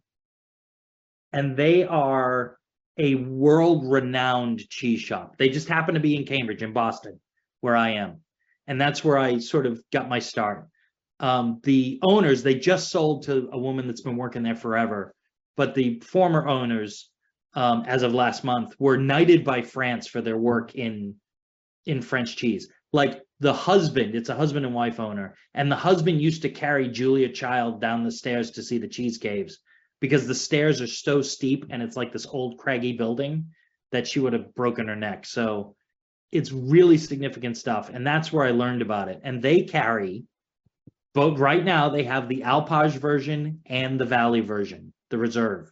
[1.31, 2.57] And they are
[2.97, 5.37] a world-renowned cheese shop.
[5.37, 7.19] They just happen to be in Cambridge, in Boston,
[7.61, 8.21] where I am,
[8.67, 10.67] and that's where I sort of got my start.
[11.19, 15.13] Um, the owners they just sold to a woman that's been working there forever,
[15.55, 17.09] but the former owners,
[17.53, 21.15] um, as of last month, were knighted by France for their work in
[21.85, 22.69] in French cheese.
[22.91, 26.89] Like the husband, it's a husband and wife owner, and the husband used to carry
[26.89, 29.59] Julia Child down the stairs to see the cheese caves
[30.01, 33.47] because the stairs are so steep and it's like this old craggy building
[33.91, 35.25] that she would have broken her neck.
[35.25, 35.75] So
[36.31, 37.89] it's really significant stuff.
[37.89, 39.21] And that's where I learned about it.
[39.23, 40.25] And they carry
[41.13, 45.71] both right now, they have the Alpage version and the Valley version, the reserve.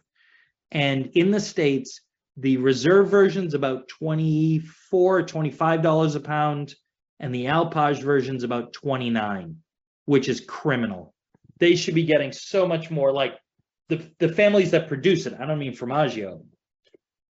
[0.72, 2.00] And in the States,
[2.36, 6.74] the reserve version's about 24 $25 a pound,
[7.20, 9.56] and the Alpage version's about 29,
[10.04, 11.14] which is criminal.
[11.58, 13.38] They should be getting so much more like
[13.88, 15.34] the, the families that produce it.
[15.38, 16.44] I don't mean Formaggio,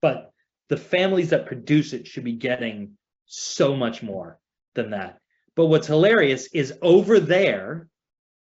[0.01, 0.31] but
[0.69, 4.39] the families that produce it should be getting so much more
[4.75, 5.19] than that.
[5.55, 7.87] But what's hilarious is over there,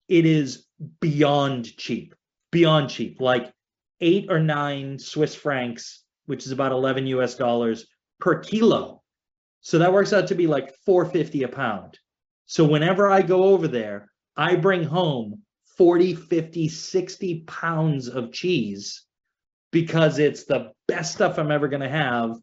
[0.09, 0.66] it is
[1.01, 2.14] beyond cheap,
[2.51, 3.53] beyond cheap, like
[4.01, 7.87] eight or nine Swiss francs, which is about 11 US dollars
[8.20, 9.03] per kilo.
[9.65, 11.99] So that works out to be like 450 a pound.
[12.45, 15.41] So whenever I go over there, I bring home
[15.79, 19.05] 40, 50, 60 pounds of cheese
[19.73, 22.37] because it's the best stuff I'm ever going to have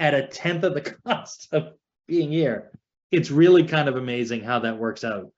[0.00, 1.74] at a tenth of the cost of
[2.08, 2.72] being here.
[3.12, 5.30] It's really kind of amazing how that works out.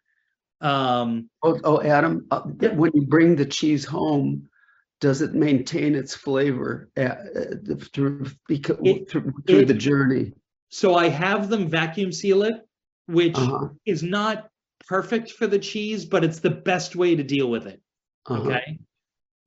[0.63, 2.73] Um, Oh, oh, Adam, uh, Yeah.
[2.73, 4.49] when you bring the cheese home,
[5.03, 10.33] does it maintain its flavor uh, uh, through, because, It- through, through the journey?
[10.71, 12.55] So I have them vacuum seal it,
[13.07, 14.49] which Uh-huh, is not
[14.89, 17.81] perfect for the cheese, but it's the best way to deal with it.
[18.27, 18.41] uh-huh.
[18.51, 18.79] Okay.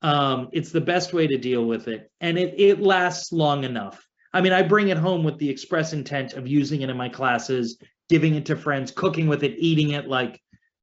[0.02, 2.10] Um, it's the best way to deal with it.
[2.22, 4.06] And it it lasts long enough.
[4.34, 7.10] I mean, I bring it home with the express intent of using it in my
[7.10, 7.78] classes,
[8.10, 10.08] giving it to friends, cooking with it, eating it.
[10.08, 10.40] Like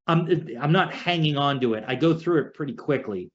[0.06, 0.28] I'm
[0.60, 1.84] I'm not hanging on to it.
[1.86, 3.30] I go through it pretty quickly.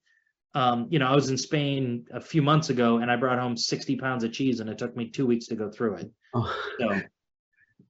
[0.54, 3.56] Um, you know, I was in Spain a few months ago and I brought home
[3.56, 6.12] 60 pounds of cheese and it took me two weeks to go through it.
[6.34, 7.02] Oh, So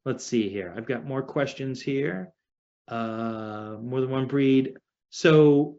[0.05, 0.74] let's see here.
[0.76, 2.32] I've got more questions here.
[2.88, 4.76] Uh, more than one breed.
[5.09, 5.78] So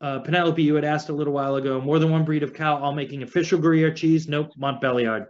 [0.00, 2.76] uh, Penelope, you had asked a little while ago, more than one breed of cow,
[2.76, 4.28] all making official Gruyere cheese?
[4.28, 5.26] Nope, Montbéliarde.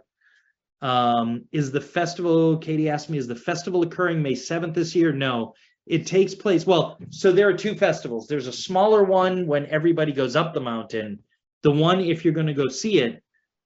[0.81, 5.13] Um, is the festival, Katie asked me, is the festival occurring May 7th this year?
[5.13, 5.53] No,
[5.85, 8.27] it takes place, well, so there are two festivals.
[8.27, 11.19] There's a smaller one when everybody goes up the mountain.
[11.61, 13.21] The one, if you're gonna go see it,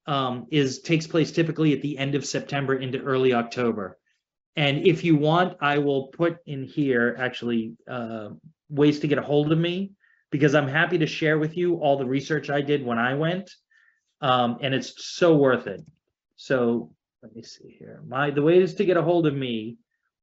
[0.07, 3.97] um, is, takes place typically at the end of September into early October.
[4.55, 8.29] And if you want, I will put in here, actually, uh,
[8.69, 9.91] ways to get a hold of me,
[10.31, 13.51] because I'm happy to share with you all the research I did when I went.
[14.21, 15.81] Um, and it's so worth it.
[16.37, 16.91] So
[17.21, 18.01] let me see here.
[18.07, 19.77] My, the ways to get a hold of me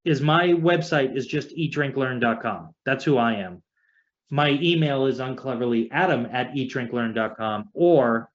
[0.04, 2.74] is my website is just eatdrinklearn.com.
[2.84, 3.62] That's who I am.
[4.30, 7.70] My email is uncleverlyadam at eatdrinklearn.com.
[7.72, 8.28] Or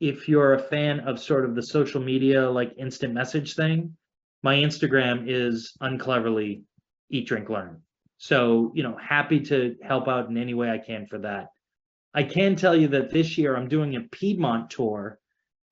[0.00, 3.96] if you're a fan of sort of the social media, like instant message thing,
[4.42, 6.62] my Instagram is uncleverly
[7.10, 7.82] eat, drink, learn.
[8.18, 11.48] So, you know, happy to help out in any way I can for that.
[12.14, 15.18] I can tell you that this year I'm doing a Piedmont tour.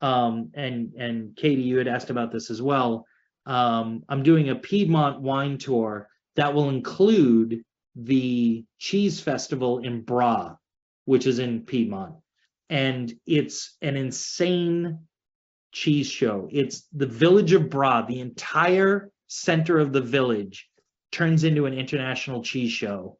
[0.00, 3.06] Um, and, and Katie, you had asked about this as well.
[3.46, 7.62] Um, I'm doing a Piedmont wine tour that will include
[7.94, 10.56] the cheese festival in Bra,
[11.04, 12.16] which is in Piedmont.
[12.68, 14.98] And it's an insane
[15.72, 16.48] cheese show.
[16.50, 20.68] It's the village of Bra, the entire center of the village
[21.12, 23.18] turns into an international cheese show.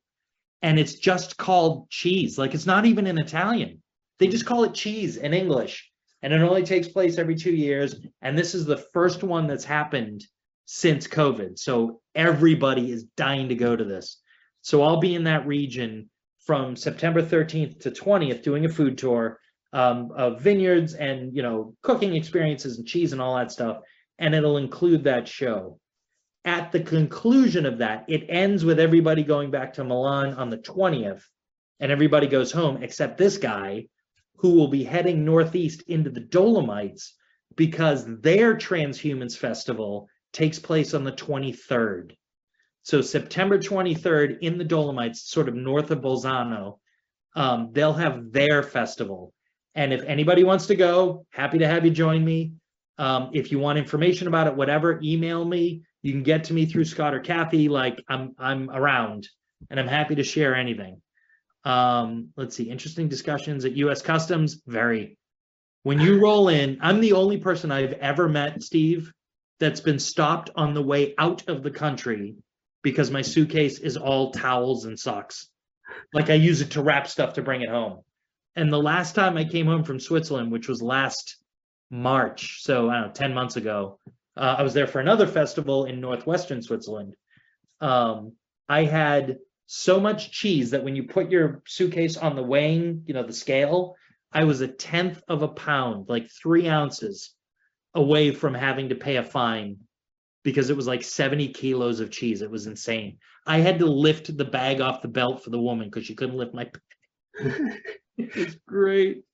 [0.63, 2.37] And it's just called cheese.
[2.37, 3.83] Like it's not even in Italian.
[4.19, 5.91] They just call it cheese in English.
[6.27, 7.95] And it only takes place every two years.
[8.21, 10.25] And this is the first one that's happened
[10.65, 11.57] since COVID.
[11.57, 14.21] So everybody is dying to go to this.
[14.61, 16.11] So I'll be in that region
[16.45, 19.39] from September 13th to 20th doing a food tour
[19.73, 23.79] um, of vineyards and you know cooking experiences and cheese and all that stuff,
[24.19, 25.79] and it'll include that show.
[26.45, 30.59] At the conclusion of that, it ends with everybody going back to Milan on the
[30.59, 31.23] 20th,
[31.79, 33.87] and everybody goes home except this guy
[34.37, 37.15] who will be heading northeast into the Dolomites
[37.57, 42.13] because their Transhumance Festival takes place on the 23rd.
[42.83, 46.79] So September 23rd in the Dolomites, sort of north of Bolzano,
[47.35, 49.33] um, they'll have their festival.
[49.75, 52.53] And if anybody wants to go, happy to have you join me.
[52.99, 55.83] Um, if you want information about it, whatever, email me.
[56.03, 57.69] You can get to me through Scott or Kathy.
[57.69, 59.29] Like I'm I'm around
[59.69, 61.03] and I'm happy to share anything.
[61.67, 64.63] Um, let's see, interesting discussions at US Customs.
[64.67, 65.19] Very.
[65.83, 69.13] When you roll in, I'm the only person I've ever met, Steve,
[69.59, 72.37] that's been stopped on the way out of the country
[72.83, 75.49] because my suitcase is all towels and socks.
[76.13, 78.01] Like I use it to wrap stuff to bring it home.
[78.55, 81.37] And the last time I came home from Switzerland, which was last
[81.91, 83.99] March, so I don't know, 10 months ago,
[84.37, 87.17] uh, I was there for another festival in northwestern Switzerland.
[87.81, 88.35] Um,
[88.69, 93.15] I had so much cheese that when you put your suitcase on the weighing, you
[93.15, 93.97] know, the scale,
[94.33, 97.35] I was a tenth of a pound, like three ounces
[97.95, 99.79] away from having to pay a fine
[100.45, 102.43] because it was like 70 kilos of cheese.
[102.43, 103.19] It was insane.
[103.47, 106.37] I had to lift the bag off the belt for the woman because she couldn't
[106.37, 106.71] lift my.
[108.19, 109.25] it's great.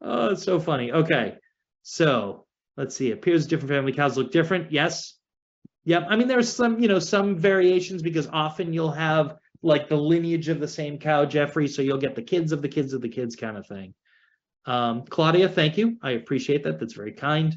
[0.00, 0.90] Oh, it's so funny.
[0.90, 1.36] Okay.
[1.82, 3.12] So let's see.
[3.12, 4.72] Appears different family cows look different.
[4.72, 5.14] Yes.
[5.84, 6.06] Yep.
[6.08, 10.48] I mean, there's some, you know, some variations because often you'll have like the lineage
[10.48, 11.68] of the same cow, Jeffrey.
[11.68, 13.94] So you'll get the kids of the kids of the kids kind of thing.
[14.66, 15.96] Um, Claudia, thank you.
[16.02, 16.80] I appreciate that.
[16.80, 17.56] That's very kind.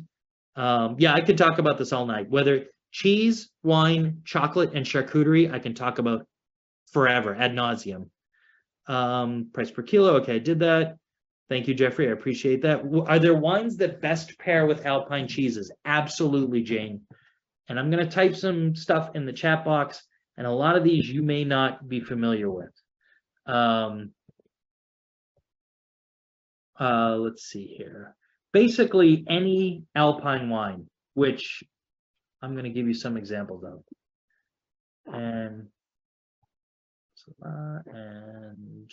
[0.55, 2.29] Um, yeah, I could talk about this all night.
[2.29, 6.25] Whether cheese, wine, chocolate, and charcuterie, I can talk about
[6.91, 8.09] forever ad nauseum.
[8.87, 10.15] Um, price per kilo.
[10.17, 10.97] Okay, I did that.
[11.49, 12.07] Thank you, Jeffrey.
[12.07, 12.83] I appreciate that.
[13.07, 15.71] Are there wines that best pair with alpine cheeses?
[15.85, 17.01] Absolutely, Jane.
[17.67, 20.03] And I'm going to type some stuff in the chat box,
[20.39, 22.71] and a lot of these you may not be familiar with.
[23.45, 24.11] Um,
[26.79, 28.15] uh, let's see here.
[28.53, 31.61] Basically, any alpine wine, which
[32.41, 33.83] I'm going to give you some examples of.
[35.13, 35.67] And
[37.45, 38.89] uh, and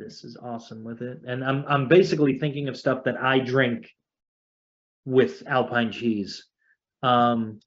[0.00, 1.20] this is awesome with it.
[1.24, 3.88] And I'm I'm basically thinking of stuff that I drink
[5.04, 6.46] with alpine cheese.
[7.04, 7.60] Um,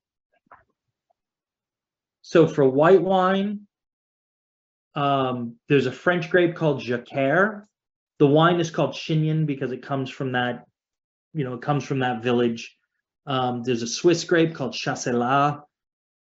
[2.28, 3.62] so for white wine,
[4.96, 7.64] um, there's a French grape called Jacquère.
[8.20, 10.66] The wine is called Chignin because it comes from that,
[11.34, 12.76] you know, it comes from that village.
[13.28, 15.62] Um, there's a Swiss grape called Chasselas,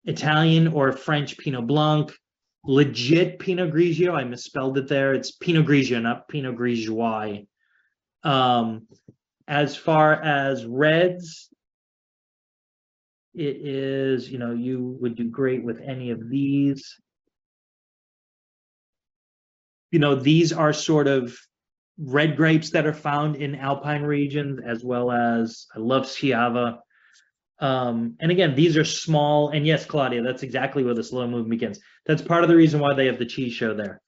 [0.05, 2.13] Italian or French Pinot Blanc,
[2.67, 4.13] legit Pinot Grigio.
[4.13, 5.15] I misspelled it there.
[5.15, 7.47] It's Pinot Grigio, not Pinot Grigiois.
[8.25, 8.89] Um,
[9.49, 11.49] as far as reds,
[13.35, 17.01] it is, you know, you would do great with any of these.
[19.91, 21.37] You know, these are sort of
[21.99, 26.79] red grapes that are found in alpine regions as well as I love Schiava.
[27.61, 31.49] Um, and again, these are small, and yes, Claudia, that's exactly where the slow move
[31.49, 31.79] begins.
[32.07, 34.01] That's part of the reason why they have the cheese show there.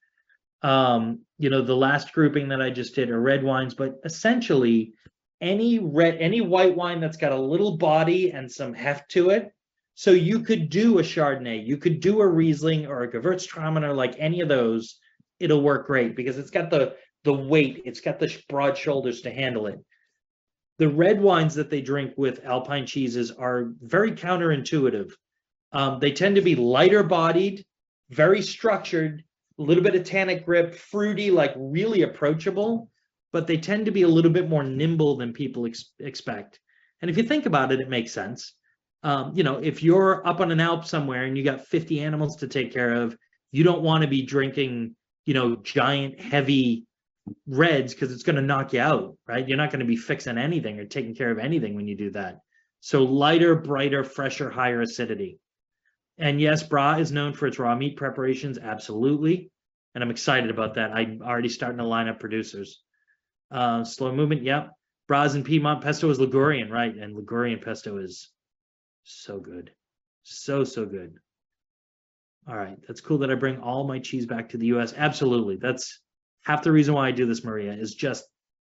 [0.63, 4.95] Um, you know, the last grouping that I just did are red wines, but essentially
[5.41, 9.53] any red, any white wine that's got a little body and some heft to it.
[9.95, 14.15] So you could do a Chardonnay, you could do a Riesling or a Gewürztraminer, like
[14.19, 14.99] any of those.
[15.41, 19.33] It'll work great because it's got the the weight, it's got the broad shoulders to
[19.33, 19.79] handle it.
[20.79, 25.11] The red wines that they drink with alpine cheeses are very counterintuitive.
[25.73, 27.65] Um, they tend to be lighter bodied,
[28.11, 29.25] very structured,
[29.59, 32.91] a little bit of tannic grip, fruity, like really approachable,
[33.37, 36.59] but they tend to be a little bit more nimble than people ex- expect.
[37.03, 38.55] And if you think about it, it makes sense.
[39.03, 42.37] Um, you know, if you're up on an Alp somewhere and you got 50 animals
[42.37, 43.15] to take care of,
[43.53, 44.97] you don't want to be drinking,
[45.27, 46.87] you know, giant, heavy
[47.47, 49.47] reds because it's going to knock you out, right?
[49.47, 52.13] You're not going to be fixing anything or taking care of anything when you do
[52.13, 52.39] that.
[52.81, 55.41] So lighter, brighter, fresher, higher acidity.
[56.17, 59.51] And yes, Bra is known for its raw meat preparations, absolutely.
[59.95, 60.93] And I'm excited about that.
[60.93, 62.81] I'm already starting to line up producers.
[63.51, 64.71] Uh, slow movement, yep.
[65.09, 66.95] Bras and Piedmont pesto is Ligurian, right?
[66.95, 68.31] And Ligurian pesto is
[69.05, 69.71] so good.
[70.25, 71.15] So, so good.
[72.49, 72.79] All right.
[72.87, 74.95] That's cool that I bring all my cheese back to the US.
[74.97, 75.57] Absolutely.
[75.57, 76.01] That's
[76.45, 78.25] half the reason why I do this, Maria, is just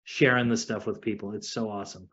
[0.05, 1.33] sharing this stuff with people.
[1.33, 2.09] It's so awesome.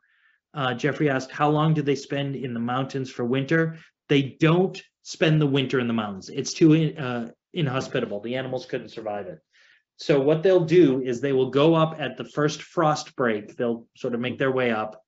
[0.54, 3.78] Uh, Jeffrey asked, how long do they spend in the mountains for winter?
[4.08, 6.30] They don't spend the winter in the mountains.
[6.30, 8.22] It's too uh, inhospitable.
[8.22, 9.40] The animals couldn't survive it.
[9.98, 13.56] So what they'll do is they will go up at the first frost break.
[13.56, 15.02] They'll sort of make their way up.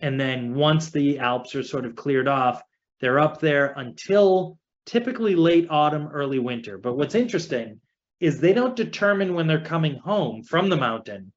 [0.00, 2.62] And then once the Alps are sort of cleared off,
[3.00, 6.76] they're up there until typically late autumn, early winter.
[6.78, 7.80] But what's interesting
[8.20, 11.32] is they don't determine when they're coming home from the mountain.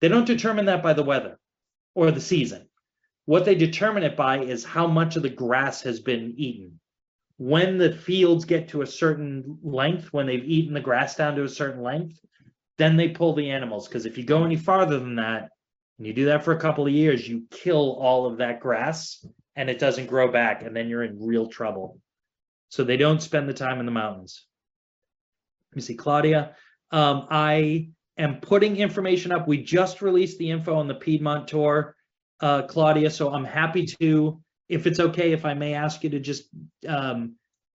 [0.00, 1.38] They don't determine that by the weather
[1.94, 2.68] or the season.
[3.24, 6.80] What they determine it by is how much of the grass has been eaten.
[7.36, 11.44] When the fields get to a certain length, when they've eaten the grass down to
[11.44, 12.18] a certain length,
[12.78, 13.86] then they pull the animals.
[13.86, 15.50] Because if you go any farther than that,
[15.98, 19.24] and you do that for a couple of years, you kill all of that grass
[19.56, 22.00] and it doesn't grow back, and then you're in real trouble.
[22.68, 24.46] So they don't spend the time in the mountains.
[25.72, 26.54] Let me see, Claudia.
[26.92, 29.48] Um, I am putting information up.
[29.48, 31.96] We just released the info on the Piedmont tour,
[32.40, 33.10] uh, Claudia.
[33.10, 36.44] So I'm happy to, if it's okay, if I may ask you to just
[36.86, 37.34] um,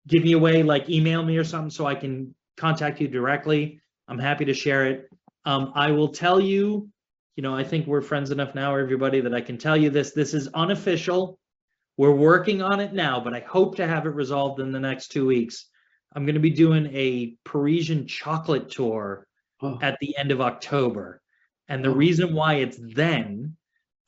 [0.08, 3.80] give me a way, like email me or something, so I can contact you directly.
[4.08, 5.10] I'm happy to share it.
[5.44, 6.88] Um, I will tell you,
[7.36, 10.12] you know, I think we're friends enough now, everybody, that I can tell you this.
[10.12, 11.38] This is unofficial.
[11.96, 15.08] We're working on it now, but I hope to have it resolved in the next
[15.08, 15.66] two weeks.
[16.14, 19.26] I'm going to be doing a Parisian chocolate tour
[19.60, 21.20] Oh, at the end of October.
[21.68, 23.56] And the reason why it's then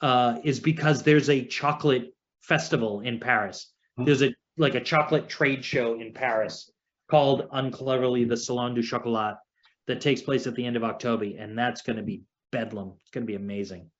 [0.00, 3.72] uh, is because there's a chocolate festival in Paris.
[3.96, 6.70] There's a like a chocolate trade show in Paris
[7.10, 9.36] called uncleverly the Salon du Chocolat
[9.86, 12.94] that takes place at the end of October, and that's going to be bedlam.
[13.00, 13.90] It's going to be amazing.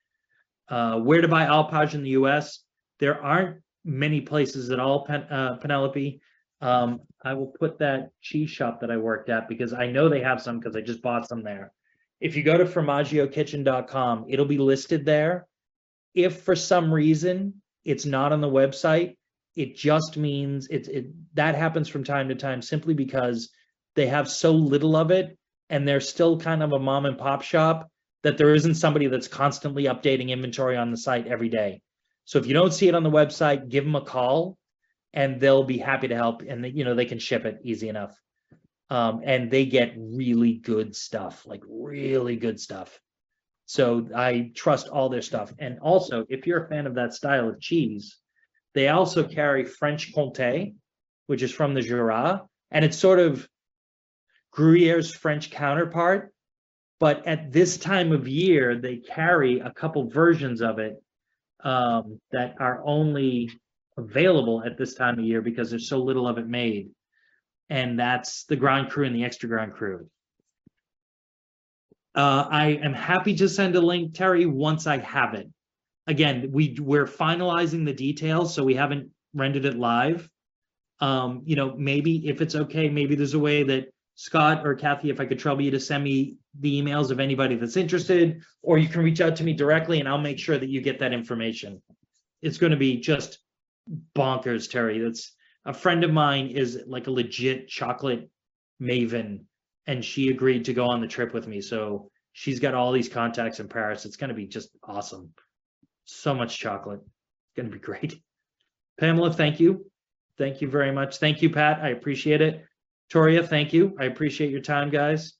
[0.68, 2.60] Uh, where to buy Alpage in the U.S.
[3.00, 6.20] There aren't many places at all, Pen, uh, Penelope.
[6.60, 10.20] Um, I will put that cheese shop that I worked at because I know they
[10.20, 11.72] have some because I just bought some there.
[12.20, 15.46] If you go to formaggio.kitchen.com, it'll be listed there.
[16.14, 19.16] If for some reason it's not on the website,
[19.56, 23.50] it just means it's it that happens from time to time simply because
[23.96, 25.36] they have so little of it
[25.70, 27.90] and they're still kind of a mom and pop shop
[28.22, 31.80] that there isn't somebody that's constantly updating inventory on the site every day.
[32.26, 34.58] So if you don't see it on the website, give them a call
[35.14, 38.14] and they'll be happy to help and you know they can ship it easy enough.
[38.90, 42.98] Um, and they get really good stuff, like really good stuff.
[43.66, 45.54] So I trust all their stuff.
[45.60, 48.16] And also, if you're a fan of that style of cheese,
[48.74, 50.74] they also carry French Comté,
[51.28, 52.42] which is from the Jura,
[52.72, 53.48] and it's sort of
[54.54, 56.32] Gruyere's French counterpart.
[56.98, 61.02] But at this time of year, they carry a couple versions of it
[61.64, 63.50] um, that are only
[63.96, 66.90] available at this time of year because there's so little of it made.
[67.70, 70.08] And that's the Grand Cru and the Extra Grand Cru.
[72.14, 75.48] Uh, I am happy to send a link, Terry, once I have it.
[76.06, 80.28] Again, we, we're finalizing the details, so we haven't rendered it live.
[80.98, 85.08] Um, you know, maybe if it's okay, maybe there's a way that Scott or Kathy,
[85.08, 88.76] if I could trouble you to send me the emails of anybody that's interested, or
[88.76, 91.14] you can reach out to me directly and I'll make sure that you get that
[91.14, 91.80] information.
[92.42, 93.38] It's gonna be just
[94.14, 94.98] bonkers, Terry.
[94.98, 95.32] That's,
[95.64, 98.28] a friend of mine is like a legit chocolate
[98.80, 99.44] maven
[99.86, 101.62] and she agreed to go on the trip with me.
[101.62, 104.04] So she's got all these contacts in Paris.
[104.04, 105.32] It's going to be just awesome.
[106.04, 107.00] So much chocolate.
[107.00, 108.20] It's going to be great.
[108.98, 109.90] Pamela, thank you.
[110.36, 111.18] Thank you very much.
[111.18, 111.80] Thank you, Pat.
[111.82, 112.64] I appreciate it.
[113.10, 113.96] Toria, thank you.
[113.98, 115.34] I appreciate your time, guys.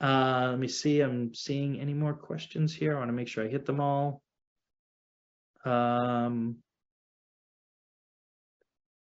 [0.00, 1.00] Uh, let me see.
[1.00, 2.94] I'm seeing any more questions here.
[2.94, 4.22] I want to make sure I hit them all.
[5.64, 6.56] Um,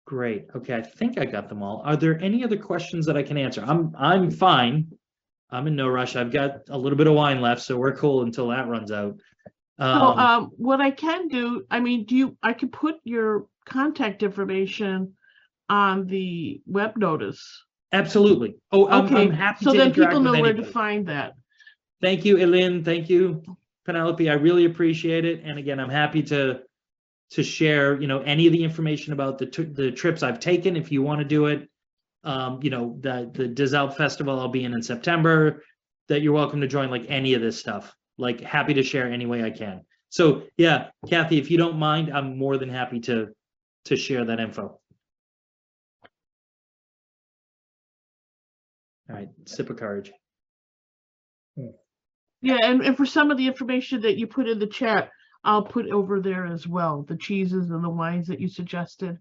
[0.05, 0.47] Great.
[0.53, 1.81] Okay, I think I got them all.
[1.85, 3.63] Are there any other questions that I can answer?
[3.65, 4.87] I'm I'm fine.
[5.49, 6.17] I'm in no rush.
[6.17, 9.15] I've got a little bit of wine left, so we're cool until that runs out.
[9.79, 13.47] So, Um, um, what I can do, I mean, do you, I could put your
[13.65, 15.13] contact information
[15.69, 17.63] on the web notice.
[17.93, 18.55] Absolutely.
[18.71, 20.71] Oh, I'm, I'm Okay, happy so to then interact people with know where to anybody.
[20.73, 21.33] find that.
[22.01, 22.83] Thank you, Elin.
[22.83, 23.43] Thank you,
[23.85, 24.29] Penelope.
[24.29, 25.41] I really appreciate it.
[25.43, 26.61] And again, I'm happy to
[27.31, 30.75] to share, you know, any of the information about the the trips I've taken.
[30.75, 31.69] If you want to do it,
[32.23, 35.63] um, you know, the the Désalpe Festival I'll be in in September.
[36.07, 36.89] That you're welcome to join.
[36.89, 37.93] Like any of this stuff.
[38.17, 39.81] Like happy to share any way I can.
[40.09, 43.29] So yeah, Kathy, if you don't mind, I'm more than happy to
[43.85, 44.79] to share that info.
[49.09, 50.11] All right, sip of courage.
[52.43, 55.09] Yeah, and, and for some of the information that you put in the chat,
[55.43, 59.17] I'll put over there as well, the cheeses and the wines that you suggested.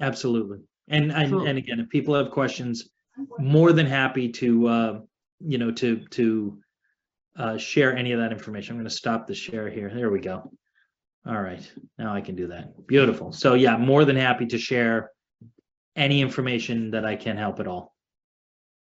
[0.00, 0.58] Absolutely.
[0.88, 2.88] And, and, So- and again, if people have questions,
[3.38, 5.00] more than happy to, uh,
[5.40, 6.58] you know, to, to,
[7.36, 8.72] uh, share any of that information.
[8.72, 9.90] I'm going to stop the share here.
[9.94, 10.50] There we go.
[11.26, 11.70] All right.
[11.98, 12.86] Now I can do that.
[12.86, 13.32] Beautiful.
[13.32, 15.10] So yeah, more than happy to share
[15.94, 17.94] any information that I can help at all.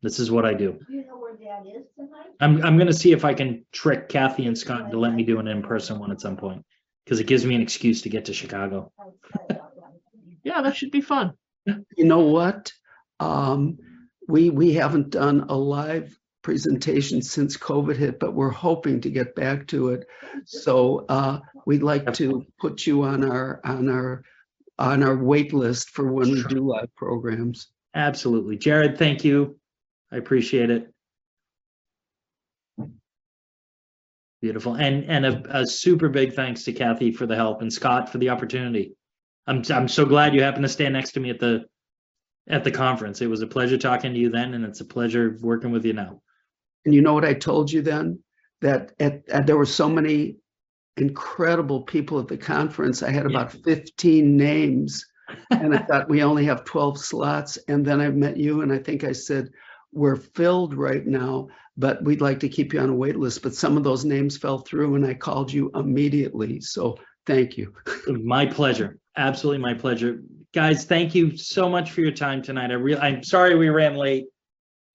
[0.01, 0.79] This is what I do.
[0.87, 2.27] Do you know where Dad is tonight?
[2.39, 5.39] I'm, I'm gonna see if I can trick Kathy and Scott to let me do
[5.39, 6.65] an in-person one at some point.
[7.07, 8.91] Cause it gives me an excuse to get to Chicago.
[10.43, 11.33] Yeah, that should be fun.
[11.67, 12.73] You know what?
[13.19, 13.77] Um,
[14.27, 19.35] we, we haven't done a live presentation since COVID hit, but we're hoping to get
[19.35, 20.07] back to it.
[20.45, 24.23] So, uh, we'd like to put you on our, on our,
[24.79, 27.67] on our wait list for when we do live programs.
[27.93, 28.57] Absolutely.
[28.57, 29.59] Jared, thank you.
[30.11, 30.91] I appreciate it.
[34.41, 34.73] Beautiful.
[34.75, 38.17] And, and a, a super big thanks to Kathy for the help and Scott for
[38.17, 38.95] the opportunity.
[39.47, 41.65] I'm I'm so glad you happened to stand next to me at the
[42.47, 43.21] at the conference.
[43.21, 45.93] It was a pleasure talking to you then, and it's a pleasure working with you
[45.93, 46.21] now.
[46.85, 48.19] And you know what I told you then?
[48.61, 50.37] That at, at- there were so many
[50.97, 53.01] incredible people at the conference.
[53.03, 53.37] I had Yeah.
[53.37, 55.05] about 15 names.
[55.49, 57.57] And I thought we only have 12 slots.
[57.69, 59.47] And then I met you and I think I said,
[59.93, 61.47] we're filled right now,
[61.77, 63.41] but we'd like to keep you on a wait list.
[63.43, 66.61] But some of those names fell through and I called you immediately.
[66.61, 67.73] So thank you.
[68.07, 68.97] My pleasure.
[69.17, 70.21] Absolutely my pleasure.
[70.53, 72.71] Guys, thank you so much for your time tonight.
[72.71, 74.25] I really I'm sorry we ran late.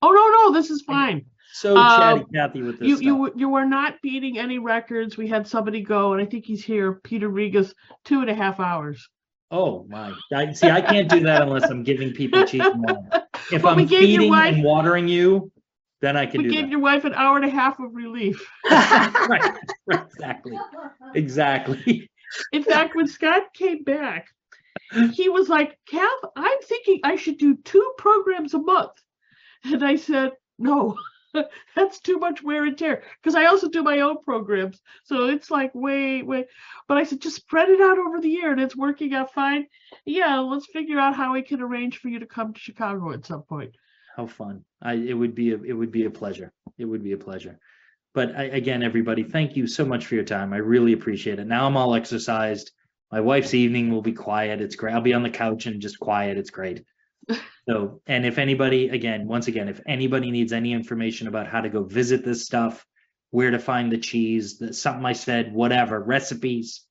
[0.00, 1.26] Oh, no, no, this is fine.
[1.52, 3.04] So Uh, chatty Kathy with this You, stuff.
[3.04, 5.16] you, were- you were not beating any records.
[5.18, 7.72] We had somebody go, and I think he's here, Peter Regas,
[8.04, 9.06] two and a half hours.
[9.50, 13.26] Oh my, I, see, I can't do that unless I'm giving people cheap water.
[13.52, 15.52] If But we I'm gave your feeding wife- and watering you,
[16.00, 16.70] then I can We do gave that.
[16.70, 18.44] your wife an hour and a half of relief.
[18.70, 20.58] Right, right, exactly,
[21.14, 22.08] exactly.
[22.52, 24.28] In fact, when Scott came back,
[25.12, 28.92] he was like, Kath, I'm thinking I should do two programs a month.
[29.64, 30.96] And I said, no,
[31.76, 33.02] that's too much wear and tear.
[33.22, 34.80] Because I also do my own programs.
[35.04, 36.46] So it's like way, way.
[36.88, 39.66] But I said, just spread it out over the year and it's working out fine.
[40.04, 43.26] Yeah, let's figure out how we can arrange for you to come to Chicago at
[43.26, 43.76] some point.
[44.16, 44.64] How fun.
[44.80, 46.52] I, it would be, a it would be a pleasure.
[46.78, 47.58] It would be a pleasure.
[48.14, 50.54] But I, again, everybody, thank you so much for your time.
[50.54, 51.46] I really appreciate it.
[51.46, 52.70] Now I'm all exercised.
[53.12, 54.60] My wife's evening will be quiet.
[54.60, 54.94] It's great.
[54.94, 56.38] I'll be on the couch and just quiet.
[56.38, 56.82] It's great.
[57.68, 61.68] So, and if anybody, again, once again, if anybody needs any information about how to
[61.68, 62.86] go visit this stuff,
[63.30, 66.86] where to find the cheese, the, something I said, whatever, recipes,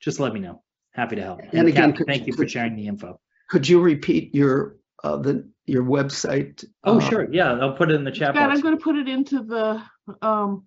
[0.00, 0.62] just let me know.
[0.92, 1.40] Happy to help.
[1.52, 3.20] And again, Kathy, could- thank you for sharing the info.
[3.50, 6.64] Could you repeat your, uh, the, your website?
[6.84, 7.28] Oh, uh, sure.
[7.30, 8.56] Yeah, I'll put it in the chat Scott, box.
[8.56, 9.82] I'm going to put it into the,
[10.22, 10.66] um,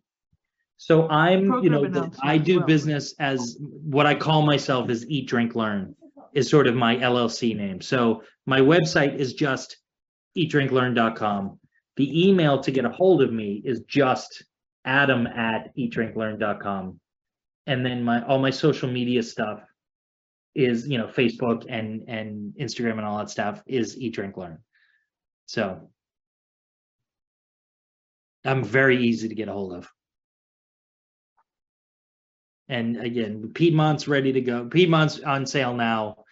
[0.77, 2.67] So I'm, you know, the- I do well.
[2.67, 5.95] business as what I call myself is Eat, Drink, Learn
[6.33, 7.81] is sort of my LLC name.
[7.81, 9.77] So my website is just
[10.37, 11.59] eatdrinklearn.com.
[11.95, 14.43] The email to get a hold of me is just
[14.85, 16.99] adam at eatdrinklearn.com.
[17.65, 19.59] And then my, all my social media stuff
[20.55, 24.59] is, you know, Facebook and, and Instagram and all that stuff is Eat, Drink, Learn.
[25.45, 25.89] So
[28.45, 29.87] I'm very easy to get a hold of.
[32.69, 34.65] And again, Piedmont's ready to go.
[34.65, 36.25] Piedmont's on sale now.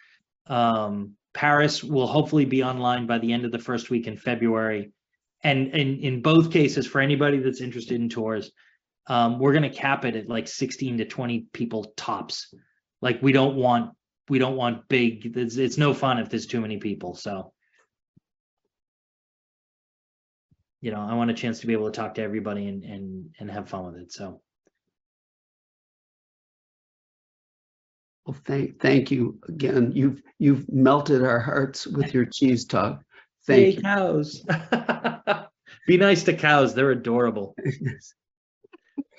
[0.47, 4.91] Um, Paris will hopefully be online by the end of the first week in February.
[5.43, 8.51] And in, both cases, for anybody that's interested in tours,
[9.07, 12.53] um, we're gonna cap it at like sixteen to twenty people tops.
[13.01, 13.91] Like, we don't want,
[14.29, 17.53] we don't want big, it's, it's no fun if there's too many people, so.
[20.81, 23.35] You know, I want a chance to be able to talk to everybody and, and,
[23.39, 24.41] and have fun with it, so.
[28.25, 29.91] Well, thank, thank you again.
[29.93, 33.03] You've, you've melted our hearts with your cheese talk.
[33.47, 34.43] Hey, Thank cows.
[35.87, 36.73] Be nice to cows.
[36.73, 37.55] They're adorable.
[37.63, 37.97] you.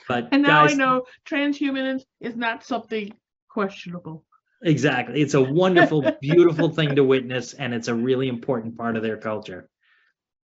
[0.08, 3.12] But and now I know transhumanism is not something
[3.48, 4.24] questionable.
[4.62, 5.20] exactly.
[5.20, 9.16] It's a wonderful, beautiful thing to witness, and it's a really important part of their
[9.16, 9.68] culture.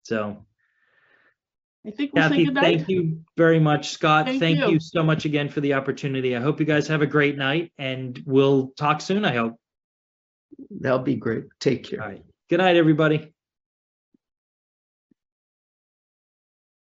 [0.05, 0.47] So,
[1.87, 2.79] I think we'll say goodnight.
[2.79, 3.91] thank you very much.
[3.91, 4.73] Scott, Thank thank you.
[4.73, 6.37] you so much again for the opportunity.
[6.37, 9.57] I hope you guys have a great night, and we'll talk soon, I hope.
[10.71, 11.45] That'll be great.
[11.59, 12.03] Take care.
[12.03, 12.23] All right.
[12.51, 13.33] Good night, everybody.